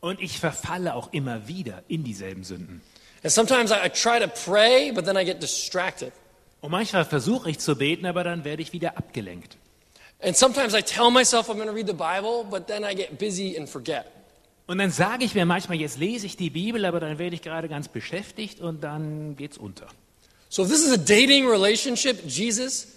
[0.00, 2.80] Und ich verfalle auch immer wieder in dieselben Sünden.
[3.22, 6.12] And sometimes I, I try to pray, but then I get distracted.
[6.60, 9.56] Und manchmal versuche ich zu beten, aber dann werde ich wieder abgelenkt.
[10.22, 13.18] And sometimes I tell myself I'm going to read the Bible, but then I get
[13.18, 14.06] busy and forget.
[14.66, 17.42] Und dann sage ich mir manchmal, jetzt lese ich die Bibel, aber dann werde ich
[17.42, 19.86] gerade ganz beschäftigt und dann geht's unter.
[20.48, 22.88] So if this is a dating relationship, Jesus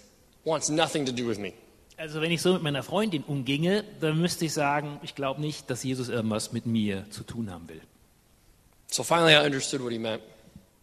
[0.44, 1.54] wants nothing to do with me.
[1.98, 5.70] Also wenn ich so mit meiner Freundin umginge, dann müsste ich sagen, ich glaube nicht,
[5.70, 7.82] dass Jesus irgendwas mit mir zu tun haben will.
[8.94, 10.22] So finally I understood what he meant.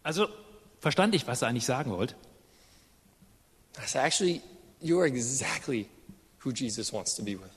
[0.03, 0.27] Also
[0.81, 2.13] verstand ich, was er eigentlich sagen wollte.
[3.81, 4.41] I said, actually,
[4.81, 5.87] you are exactly
[6.43, 7.51] who Jesus wants to be with.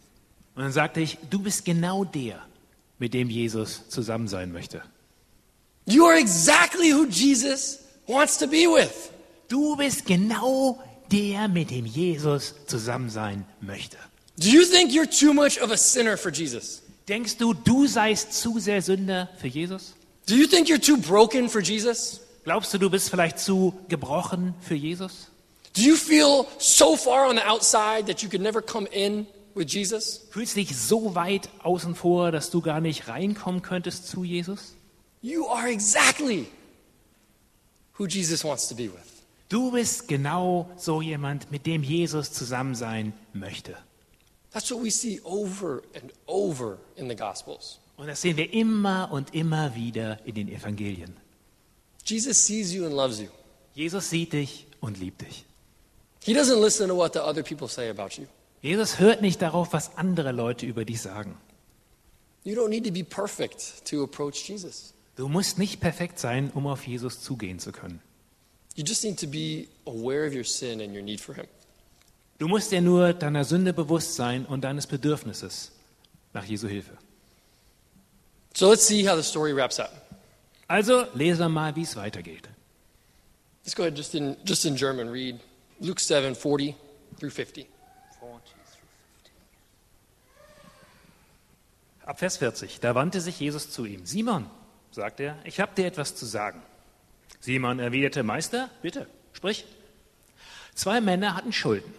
[0.55, 2.41] Und dann sagte ich, du bist genau der,
[3.01, 4.81] mit dem Jesus zusammen sein möchte.
[5.87, 9.11] You are exactly who Jesus wants to be with.
[9.49, 13.97] Du bist genau der, mit dem Jesus zusammen sein möchte.
[14.39, 16.83] Do you think you're too much of a sinner for Jesus?
[17.09, 19.95] Denkst du, du seist zu sehr Sünder für Jesus?
[20.27, 22.21] Do you think you're too broken for Jesus?
[22.45, 25.29] Glaubst du, du bist vielleicht zu gebrochen für Jesus?
[25.75, 29.69] Do you feel so far on the outside that you could never come in with
[29.69, 30.21] Jesus?
[30.31, 34.75] Fühlst dich so weit außen vor, dass du gar nicht reinkommen könntest zu Jesus?
[35.21, 36.47] You are exactly
[37.99, 39.25] who Jesus wants to be with.
[39.49, 43.77] Du bist genau so jemand, mit dem Jesus zusammen sein möchte.
[44.53, 47.79] That's what we see over and over in the Gospels.
[47.97, 51.17] Und das sehen wir immer und immer wieder in den Evangelien.
[52.05, 53.29] Jesus sees you and loves you.
[53.75, 55.45] Jesus sieht dich und liebt dich.
[56.23, 58.27] He doesn't listen to what the other people say about you.
[58.63, 61.37] Jesus hört nicht darauf, was andere Leute über dich sagen.
[62.45, 64.95] You don't need to be perfect to approach Jesus.
[65.17, 68.01] Du musst nicht perfekt sein, um auf Jesus zugehen zu können.
[68.75, 71.47] You just need to be aware of your sin and your need for Him.
[72.39, 75.71] Du musst dir nur deiner Sünde bewusst sein und deines Bedürfnisses
[76.33, 76.99] nach Jesu Hilfe.
[78.55, 79.91] So let's see how the story wraps up.
[80.69, 82.49] Also lesen wir mal, wie es weitergeht.
[83.65, 85.41] Let's go ahead just in, just in German, read
[85.81, 86.75] Luke 7 40
[87.19, 87.67] through 50.
[92.07, 94.05] Ab Vers 40, da wandte sich Jesus zu ihm.
[94.05, 94.47] Simon,
[94.91, 96.63] sagt er, ich habe dir etwas zu sagen.
[97.41, 99.65] Simon erwiderte, Meister, bitte, sprich.
[100.75, 101.93] Zwei Männer hatten Schulden.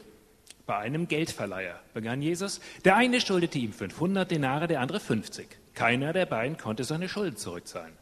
[0.67, 2.61] Bei einem Geldverleiher begann Jesus.
[2.83, 5.47] Der eine schuldete ihm 500 Denare, der andere 50.
[5.75, 7.93] Keiner der beiden konnte seine Schulden zurückzahlen.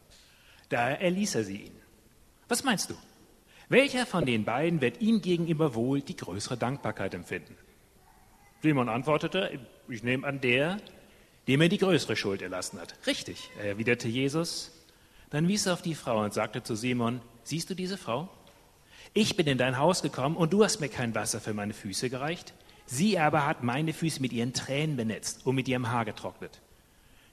[0.70, 1.82] Daher erließ er sie ihnen.
[2.48, 2.96] Was meinst du?
[3.70, 7.58] Welcher von den beiden wird ihm gegenüber wohl die größere Dankbarkeit empfinden?
[8.62, 9.60] Simon antwortete,
[9.90, 10.78] ich nehme an der,
[11.48, 12.96] dem er die größere Schuld erlassen hat.
[13.08, 14.72] Richtig, erwiderte Jesus.
[15.30, 18.30] Dann wies er auf die Frau und sagte zu Simon, siehst du diese Frau?
[19.14, 22.10] Ich bin in dein Haus gekommen und du hast mir kein Wasser für meine Füße
[22.10, 22.54] gereicht.
[22.86, 26.62] Sie aber hat meine Füße mit ihren Tränen benetzt und mit ihrem Haar getrocknet.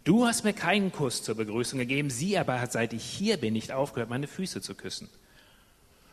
[0.04, 3.52] Du hast mir keinen Kuss zur Begrüßung gegeben, sie aber hat, seit ich hier bin,
[3.52, 5.08] nicht aufgehört, meine Füße zu küssen.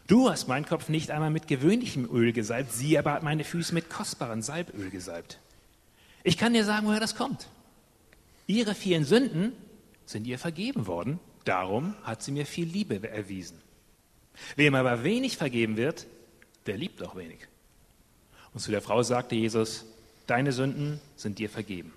[0.08, 3.74] Du hast meinen Kopf nicht einmal mit gewöhnlichem Öl gesalbt, sie aber hat meine Füße
[3.74, 5.40] mit kostbarem Salböl gesalbt.
[6.24, 7.48] Ich kann dir sagen, woher das kommt.
[8.46, 9.54] Ihre vielen Sünden
[10.06, 13.62] sind ihr vergeben worden, darum hat sie mir viel Liebe erwiesen.
[14.56, 16.08] Wem aber wenig vergeben wird,
[16.66, 17.40] der liebt auch wenig.
[18.54, 19.86] Und zu der Frau sagte Jesus,
[20.26, 21.94] deine Sünden sind dir vergeben.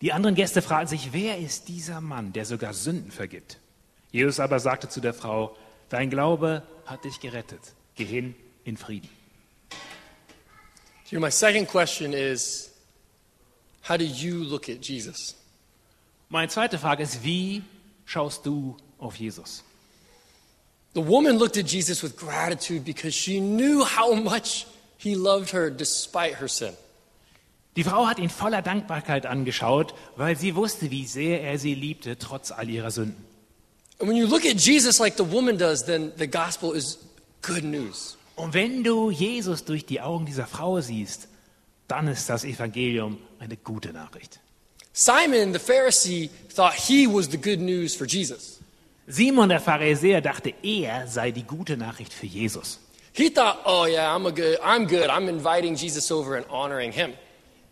[0.00, 3.58] Die anderen Gäste fragten sich, wer ist dieser Mann, der sogar Sünden vergibt?
[4.12, 5.56] Jesus aber sagte zu der Frau,
[5.88, 7.60] dein Glaube hat dich gerettet.
[7.94, 9.08] Geh hin in Frieden.
[11.12, 12.70] My second question is
[13.88, 15.36] how do you look at Jesus?
[16.28, 17.62] Meine zweite Frage ist, wie
[18.04, 19.62] schaust du auf Jesus?
[20.94, 24.66] The woman looked at Jesus with gratitude because she knew how much
[24.98, 26.74] he loved her despite her sin.
[27.76, 32.18] Die Frau hat ihn voller Dankbarkeit angeschaut, weil sie wusste, wie sehr er sie liebte,
[32.18, 33.24] trotz all ihrer Sünden.
[33.98, 36.98] And when you look at Jesus like the woman does, then the gospel is
[37.42, 38.16] good news.
[38.34, 41.28] Und wenn du Jesus durch die Augen dieser Frau siehst,
[41.88, 44.40] dann ist das Evangelium eine gute Nachricht.
[44.92, 48.60] Simon, the Pharisee, thought he was the good news for Jesus.
[49.06, 52.80] Simon der Pharisäer dachte, er sei die gute Nachricht für Jesus.
[53.12, 55.08] He thought, oh yeah, I'm a good, I'm good.
[55.08, 57.12] I'm inviting Jesus over and honoring him.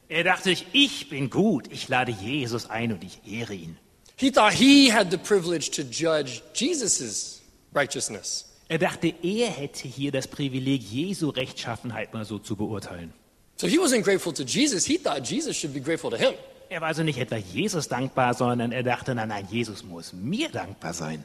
[0.09, 3.77] Er dachte sich, ich bin gut, ich lade Jesus ein und ich ehre ihn.
[4.17, 7.43] He thought he had the privilege to judge Jesus'
[7.75, 8.51] righteousness.
[8.69, 13.13] Er dachte, er hätte hier das Privileg, Jesu Rechtschaffenheit mal so zu beurteilen.
[13.57, 14.85] So he wasn't grateful to Jesus.
[14.85, 16.35] He thought Jesus should be grateful to him.
[16.71, 20.49] Er war also nicht etwa Jesus dankbar, sondern er dachte, nein, nein, Jesus muss mir
[20.49, 21.25] dankbar sein.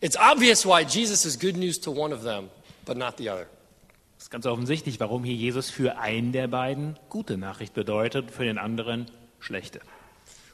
[0.00, 2.50] It's obvious why Jesus is good news to one of them,
[2.84, 3.46] but not the other.
[4.26, 8.58] Ist ganz offensichtlich, warum hier Jesus für einen der beiden gute Nachricht bedeutet, für den
[8.58, 9.06] anderen
[9.38, 9.78] schlechte.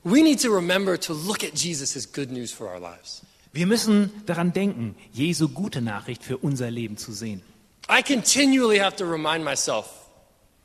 [0.04, 3.22] We need to remember to look at Jesus as good news for our lives.
[3.50, 7.40] Wir müssen daran denken, Jesu gute Nachricht für unser Leben zu sehen.
[7.90, 9.86] I continually have to remind myself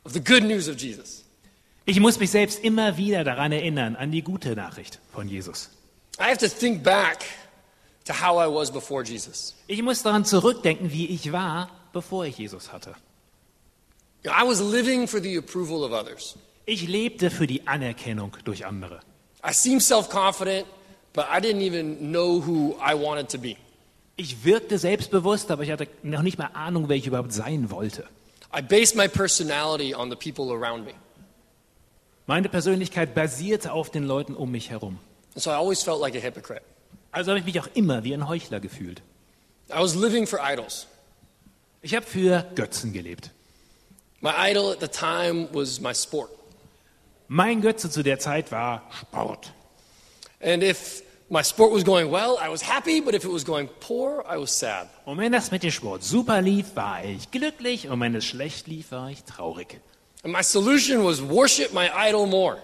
[0.04, 1.24] of the good news of Jesus.
[1.86, 5.70] Ich muss mich selbst immer wieder daran erinnern, an die gute Nachricht von Jesus.
[6.20, 7.24] I have to think back
[8.04, 9.54] to how I was before Jesus.
[9.66, 12.94] Ich muss daran zurückdenken, wie ich war, bevor ich Jesus hatte.
[14.24, 16.36] I was living for the approval of others.
[16.64, 19.00] Ich lebte für die Anerkennung durch andere.
[19.44, 20.66] I seemed self confident,
[21.12, 23.56] but I didn't even know who I wanted to be.
[24.16, 28.04] Ich wirkte selbstbewusst, aber ich hatte noch nicht mal Ahnung, wer ich überhaupt sein wollte.
[28.56, 30.94] I based my personality on the people around me.
[32.26, 34.98] Meine Persönlichkeit basierte auf den Leuten um mich herum.
[35.34, 36.62] And so I always felt like a hypocrite.
[37.10, 39.02] Also habe ich mich auch immer wie ein Heuchler gefühlt.
[39.70, 40.86] I was living for idols.
[41.80, 43.30] Ich habe für Götzen gelebt.
[44.20, 46.30] My idol at the time was my sport.
[47.28, 49.52] Mein Götze zu der Zeit war Sport.
[50.40, 53.68] And if my sport was going well, I was happy, but if it was going
[53.80, 54.88] poor, I was sad.
[55.04, 58.66] Und wenn das mit dem Sport super lief, war ich glücklich und wenn es schlecht
[58.66, 59.80] lief, war ich traurig.
[60.24, 62.58] And my solution was worship my idol more.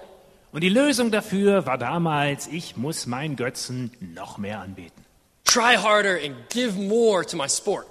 [0.50, 5.04] Und die Lösung dafür war damals, ich muss meinen Götzen noch mehr anbeten.
[5.44, 7.86] Try harder and give more to my sport.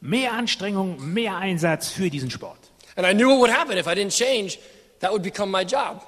[0.00, 2.58] Mehr Anstrengung, mehr Einsatz für diesen Sport.
[2.96, 4.58] And I knew what would happen if I didn't change,
[5.00, 6.02] that would become my job.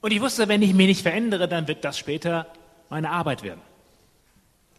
[0.00, 2.46] Und ich wusste, wenn ich mich nicht verändere, dann wird das später
[2.90, 3.60] meine Arbeit werden.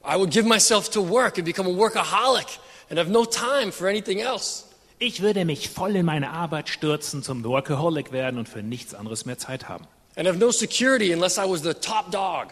[0.06, 3.88] I would give myself to work and become a workaholic and have no time for
[3.88, 4.66] anything else.
[4.99, 9.26] Ich würde mich voll in meine Arbeit stürzen, zum Workaholic werden und für nichts anderes
[9.26, 9.88] mehr Zeit haben.
[10.16, 12.47] And have no security unless I was the top dog.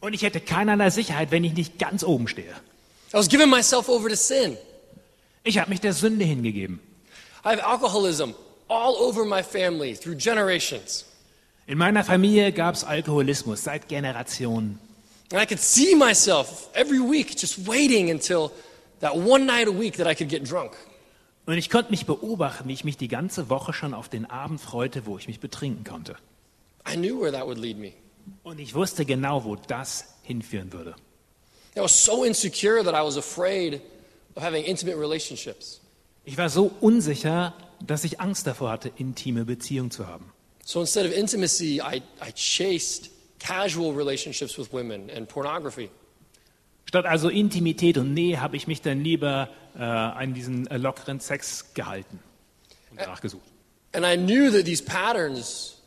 [0.00, 2.52] Und ich hätte keinerlei Sicherheit, wenn ich nicht ganz oben stehe.
[3.12, 4.56] I was giving myself over to sin.
[5.46, 6.80] Ich habe mich der Sünde hingegeben.
[7.44, 8.34] I have alcoholism
[8.68, 11.04] all over my family through generations.
[11.68, 14.80] In meiner Familie gab es Alkoholismus seit Generationen.
[15.32, 18.50] And I could see myself every week just waiting until
[18.98, 20.72] that one night a week that I could get drunk.
[21.46, 24.60] Und ich konnte mich beobachten, wie ich mich die ganze Woche schon auf den Abend
[24.60, 26.16] freute, wo ich mich betrinken konnte.
[26.88, 27.92] I knew where that would lead me.
[28.42, 30.96] Und ich wusste genau, wo das hinführen würde.
[31.76, 33.80] I was so insecure that I was afraid
[34.36, 35.80] of having intimate relationships.
[36.24, 40.32] Ich war so unsicher, dass ich Angst davor hatte, intime Beziehungen zu haben.
[40.64, 45.88] So instead of intimacy, I, I chased casual relationships with women and pornography.
[46.86, 51.20] Statt also Intimität und Nähe habe ich mich dann lieber äh, an diesen äh, lockeren
[51.20, 52.20] Sex gehalten
[52.90, 53.44] und danach gesucht.
[53.92, 55.80] And I knew that these patterns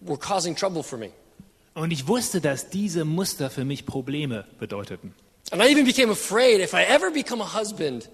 [0.00, 1.10] were causing trouble for me.
[1.74, 5.14] Und ich wusste, dass diese Muster für mich Probleme bedeuteten.
[5.52, 8.08] And I even became afraid if I ever become a husband,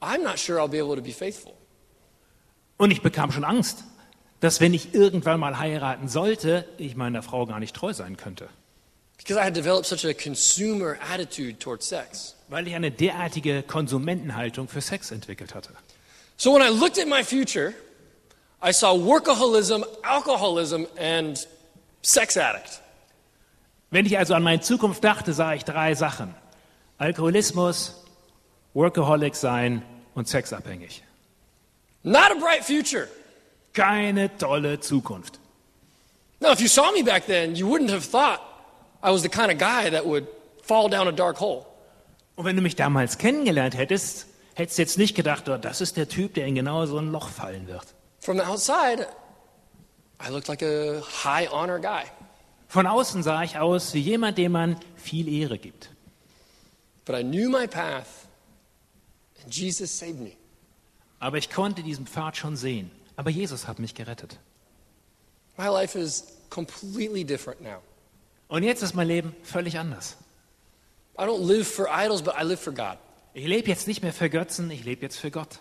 [0.00, 1.54] I'm not sure I'll be able to be faithful.
[2.78, 3.84] Und ich bekam schon Angst,
[4.40, 8.48] dass wenn ich irgendwann mal heiraten sollte, ich meiner Frau gar nicht treu sein könnte.
[9.18, 12.34] Because I had developed such a consumer attitude towards sex.
[12.48, 15.74] Weil ich eine derartige Konsumentenhaltung für Sex entwickelt hatte.
[16.38, 17.74] So when I looked at my future,
[18.62, 21.46] I saw workaholism, alcoholism, and
[22.00, 22.80] sex addict.
[23.90, 26.34] Wenn ich also an meine Zukunft dachte, sah ich drei Sachen.
[26.98, 28.04] Alkoholismus,
[28.74, 29.82] Workaholic sein
[30.14, 31.02] und sexabhängig.
[32.02, 33.08] Not a bright future.
[33.72, 35.38] Keine tolle Zukunft.
[36.40, 38.40] Now, if you saw me back then, you wouldn't have thought
[39.02, 40.26] I was the kind of guy that would
[40.62, 41.66] fall down a dark hole.
[42.36, 45.96] Und wenn du mich damals kennengelernt hättest, hättest du jetzt nicht gedacht, oh, das ist
[45.96, 47.86] der Typ, der in genau so ein Loch fallen wird.
[48.20, 49.06] From the outside,
[50.24, 52.04] I looked like a high honor guy.
[52.70, 55.90] Von außen sah ich aus wie jemand, dem man viel Ehre gibt.
[57.04, 58.28] But I knew my path,
[59.42, 60.34] and Jesus saved me.
[61.18, 62.92] Aber ich konnte diesen Pfad schon sehen.
[63.16, 64.38] Aber Jesus hat mich gerettet.
[65.58, 67.82] My life is completely different now.
[68.46, 70.16] Und jetzt ist mein Leben völlig anders.
[71.18, 72.98] I don't live for idols, but I live for God.
[73.34, 75.58] Ich lebe jetzt nicht mehr für Götzen, ich lebe jetzt für Gott.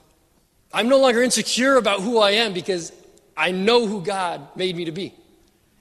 [0.72, 2.94] I'm no longer insecure about who I am because
[3.36, 5.12] I know who God made me to be.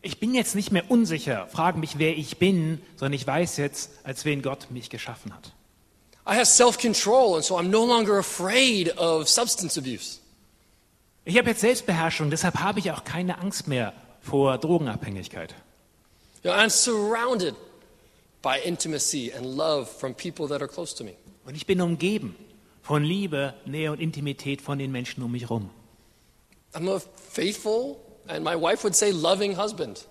[0.00, 3.90] Ich bin jetzt nicht mehr unsicher, frage mich, wer ich bin, sondern ich weiß jetzt,
[4.04, 5.52] als wen Gott mich geschaffen hat.
[6.26, 10.18] I have self control, and so I'm no longer afraid of substance abuse.
[11.24, 15.54] Ich habe jetzt Selbstbeherrschung, deshalb habe ich auch keine Angst mehr vor Drogenabhängigkeit.
[16.42, 17.54] You know, I'm surrounded
[18.42, 21.14] by intimacy and love from people that are close to me.
[21.44, 22.36] Und ich bin umgeben
[22.82, 25.70] von Liebe, Nähe und Intimität von den Menschen um mich herum.
[26.74, 27.00] I'm a
[27.32, 27.96] faithful,
[28.28, 30.06] and my wife would say, loving husband.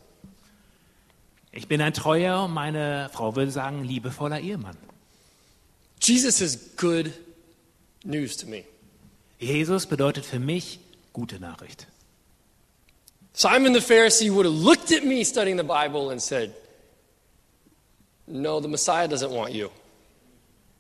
[1.51, 4.77] Ich bin ein treuer, und meine Frau würde sagen, liebevoller Ehemann.
[6.01, 7.11] Jesus is good
[8.03, 8.63] news to me.
[9.39, 10.79] Jesus bedeutet für mich
[11.13, 11.87] gute Nachricht.
[13.33, 16.53] Simon the Pharisee would have looked at me studying the Bible and said,
[18.25, 19.69] No, the Messiah doesn't want you.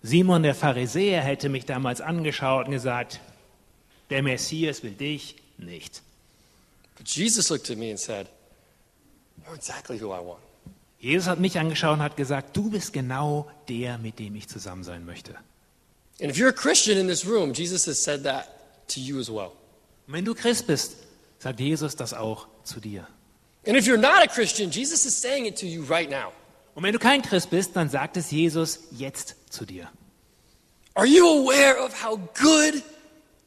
[0.03, 3.19] Simon der Pharisäer hätte mich damals angeschaut und gesagt,
[4.09, 6.01] Der Messias will dich nicht.
[6.97, 8.27] But Jesus looked at me and said,
[9.45, 10.41] You're exactly who I want.
[10.99, 14.83] Jesus hat mich angeschaut und hat gesagt, du bist genau der, mit dem ich zusammen
[14.83, 15.35] sein möchte.
[16.19, 18.47] And if you're a Christian in this room, Jesus has said that
[18.87, 19.51] to you as well.
[20.07, 20.97] Und wenn du Christ bist,
[21.37, 23.07] sagt Jesus das auch zu dir.
[23.67, 26.31] And if you're not a Christian, Jesus is saying it to you right now.
[26.73, 29.89] Und wenn du kein Christ bist, dann sagt es Jesus jetzt zu dir.
[30.95, 32.81] Are you aware of how good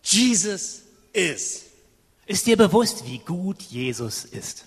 [0.04, 0.82] Jesus
[1.12, 1.69] is?
[2.30, 4.64] Ist dir bewusst, wie gut Jesus ist?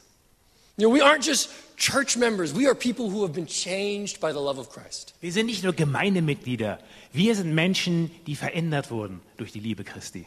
[0.75, 4.33] You know, we aren't just church members, we are people who have been changed by
[4.33, 5.13] the love of Christ.
[5.21, 6.79] Wir sind nicht nur Gemeindemitglieder,
[7.13, 10.25] wir sind Menschen, die verändert wurden durch die Liebe Christi.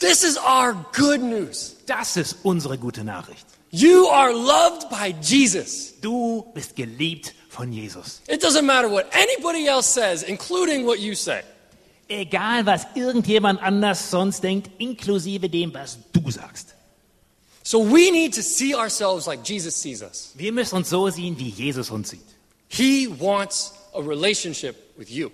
[0.00, 1.76] This is our good news.
[1.86, 3.46] Das ist unsere gute Nachricht.
[3.70, 5.94] You are loved by Jesus.
[6.02, 8.20] Du bist geliebt von Jesus.
[8.28, 11.40] It doesn't matter what anybody else says, including what you say.
[12.08, 16.74] Egal, was irgendjemand anders sonst denkt, inklusive dem, was du sagst.
[17.62, 20.32] So we need to see ourselves like Jesus sees us.
[20.34, 22.24] Wir müssen uns so sehen, wie Jesus uns sieht.
[22.68, 25.30] He wants a relationship with you.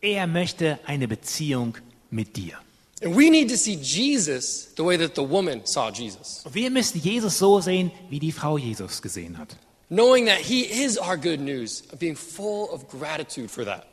[0.00, 1.76] Er möchte eine Beziehung
[2.10, 2.56] mit dir.
[3.04, 6.70] And we need to see Jesus the way that the woman saw Jesus, Und wir
[6.70, 9.56] müssen Jesus so sehen, wie die Frau Jesus gesehen hat.
[9.90, 13.86] knowing that He is our good news, being full of gratitude for that.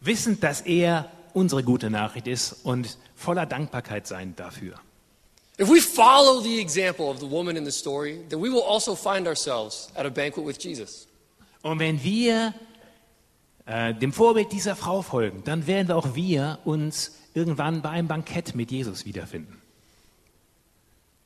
[0.00, 4.74] Wissend, dass er unsere gute Nachricht ist und voller Dankbarkeit sein dafür.
[5.60, 8.94] If we follow the example of the woman in the story, then we will also
[8.94, 11.06] find ourselves at a banquet with Jesus.
[11.62, 12.54] Und wenn wir
[13.66, 18.08] äh, dem Vorbild dieser Frau folgen, dann werden wir auch wir uns irgendwann bei einem
[18.08, 19.60] Bankett mit Jesus wiederfinden.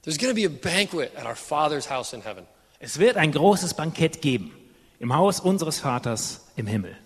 [0.03, 2.45] There's going to be a banquet at our Father's house in heaven.
[2.81, 4.53] Es wird ein großes Bankett geben
[4.99, 6.97] im Haus unseres Vaters im Himmel.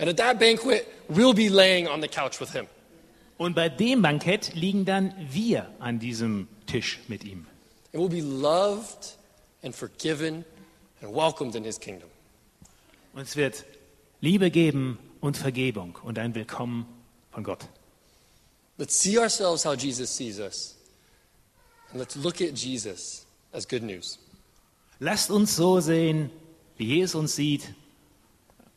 [0.00, 2.66] And at that banquet, we'll be laying on the couch with Him.
[3.36, 7.46] Und bei dem Bankett liegen dann wir an diesem Tisch mit ihm.
[7.92, 9.18] And we'll be loved
[9.62, 10.46] and forgiven
[11.02, 12.08] and welcomed in His kingdom.
[13.12, 13.66] Und es wird
[14.22, 16.86] Liebe geben und Vergebung und ein Willkommen
[17.30, 17.68] von Gott.
[18.78, 20.78] Let's see ourselves how Jesus sees us.
[21.90, 24.18] And let's look at Jesus as good news.
[24.98, 26.30] Lasst uns so sehen,
[26.78, 27.74] wie Jesus uns sieht.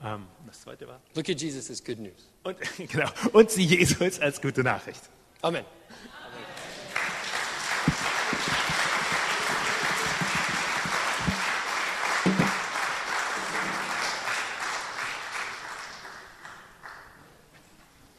[0.02, 0.20] Das
[0.64, 1.02] zweite war?
[1.16, 2.30] Look at Jesus as good news.
[2.44, 2.58] Und,
[2.90, 5.02] genau, und sie Jesus als gute Nachricht.
[5.42, 5.66] Amen.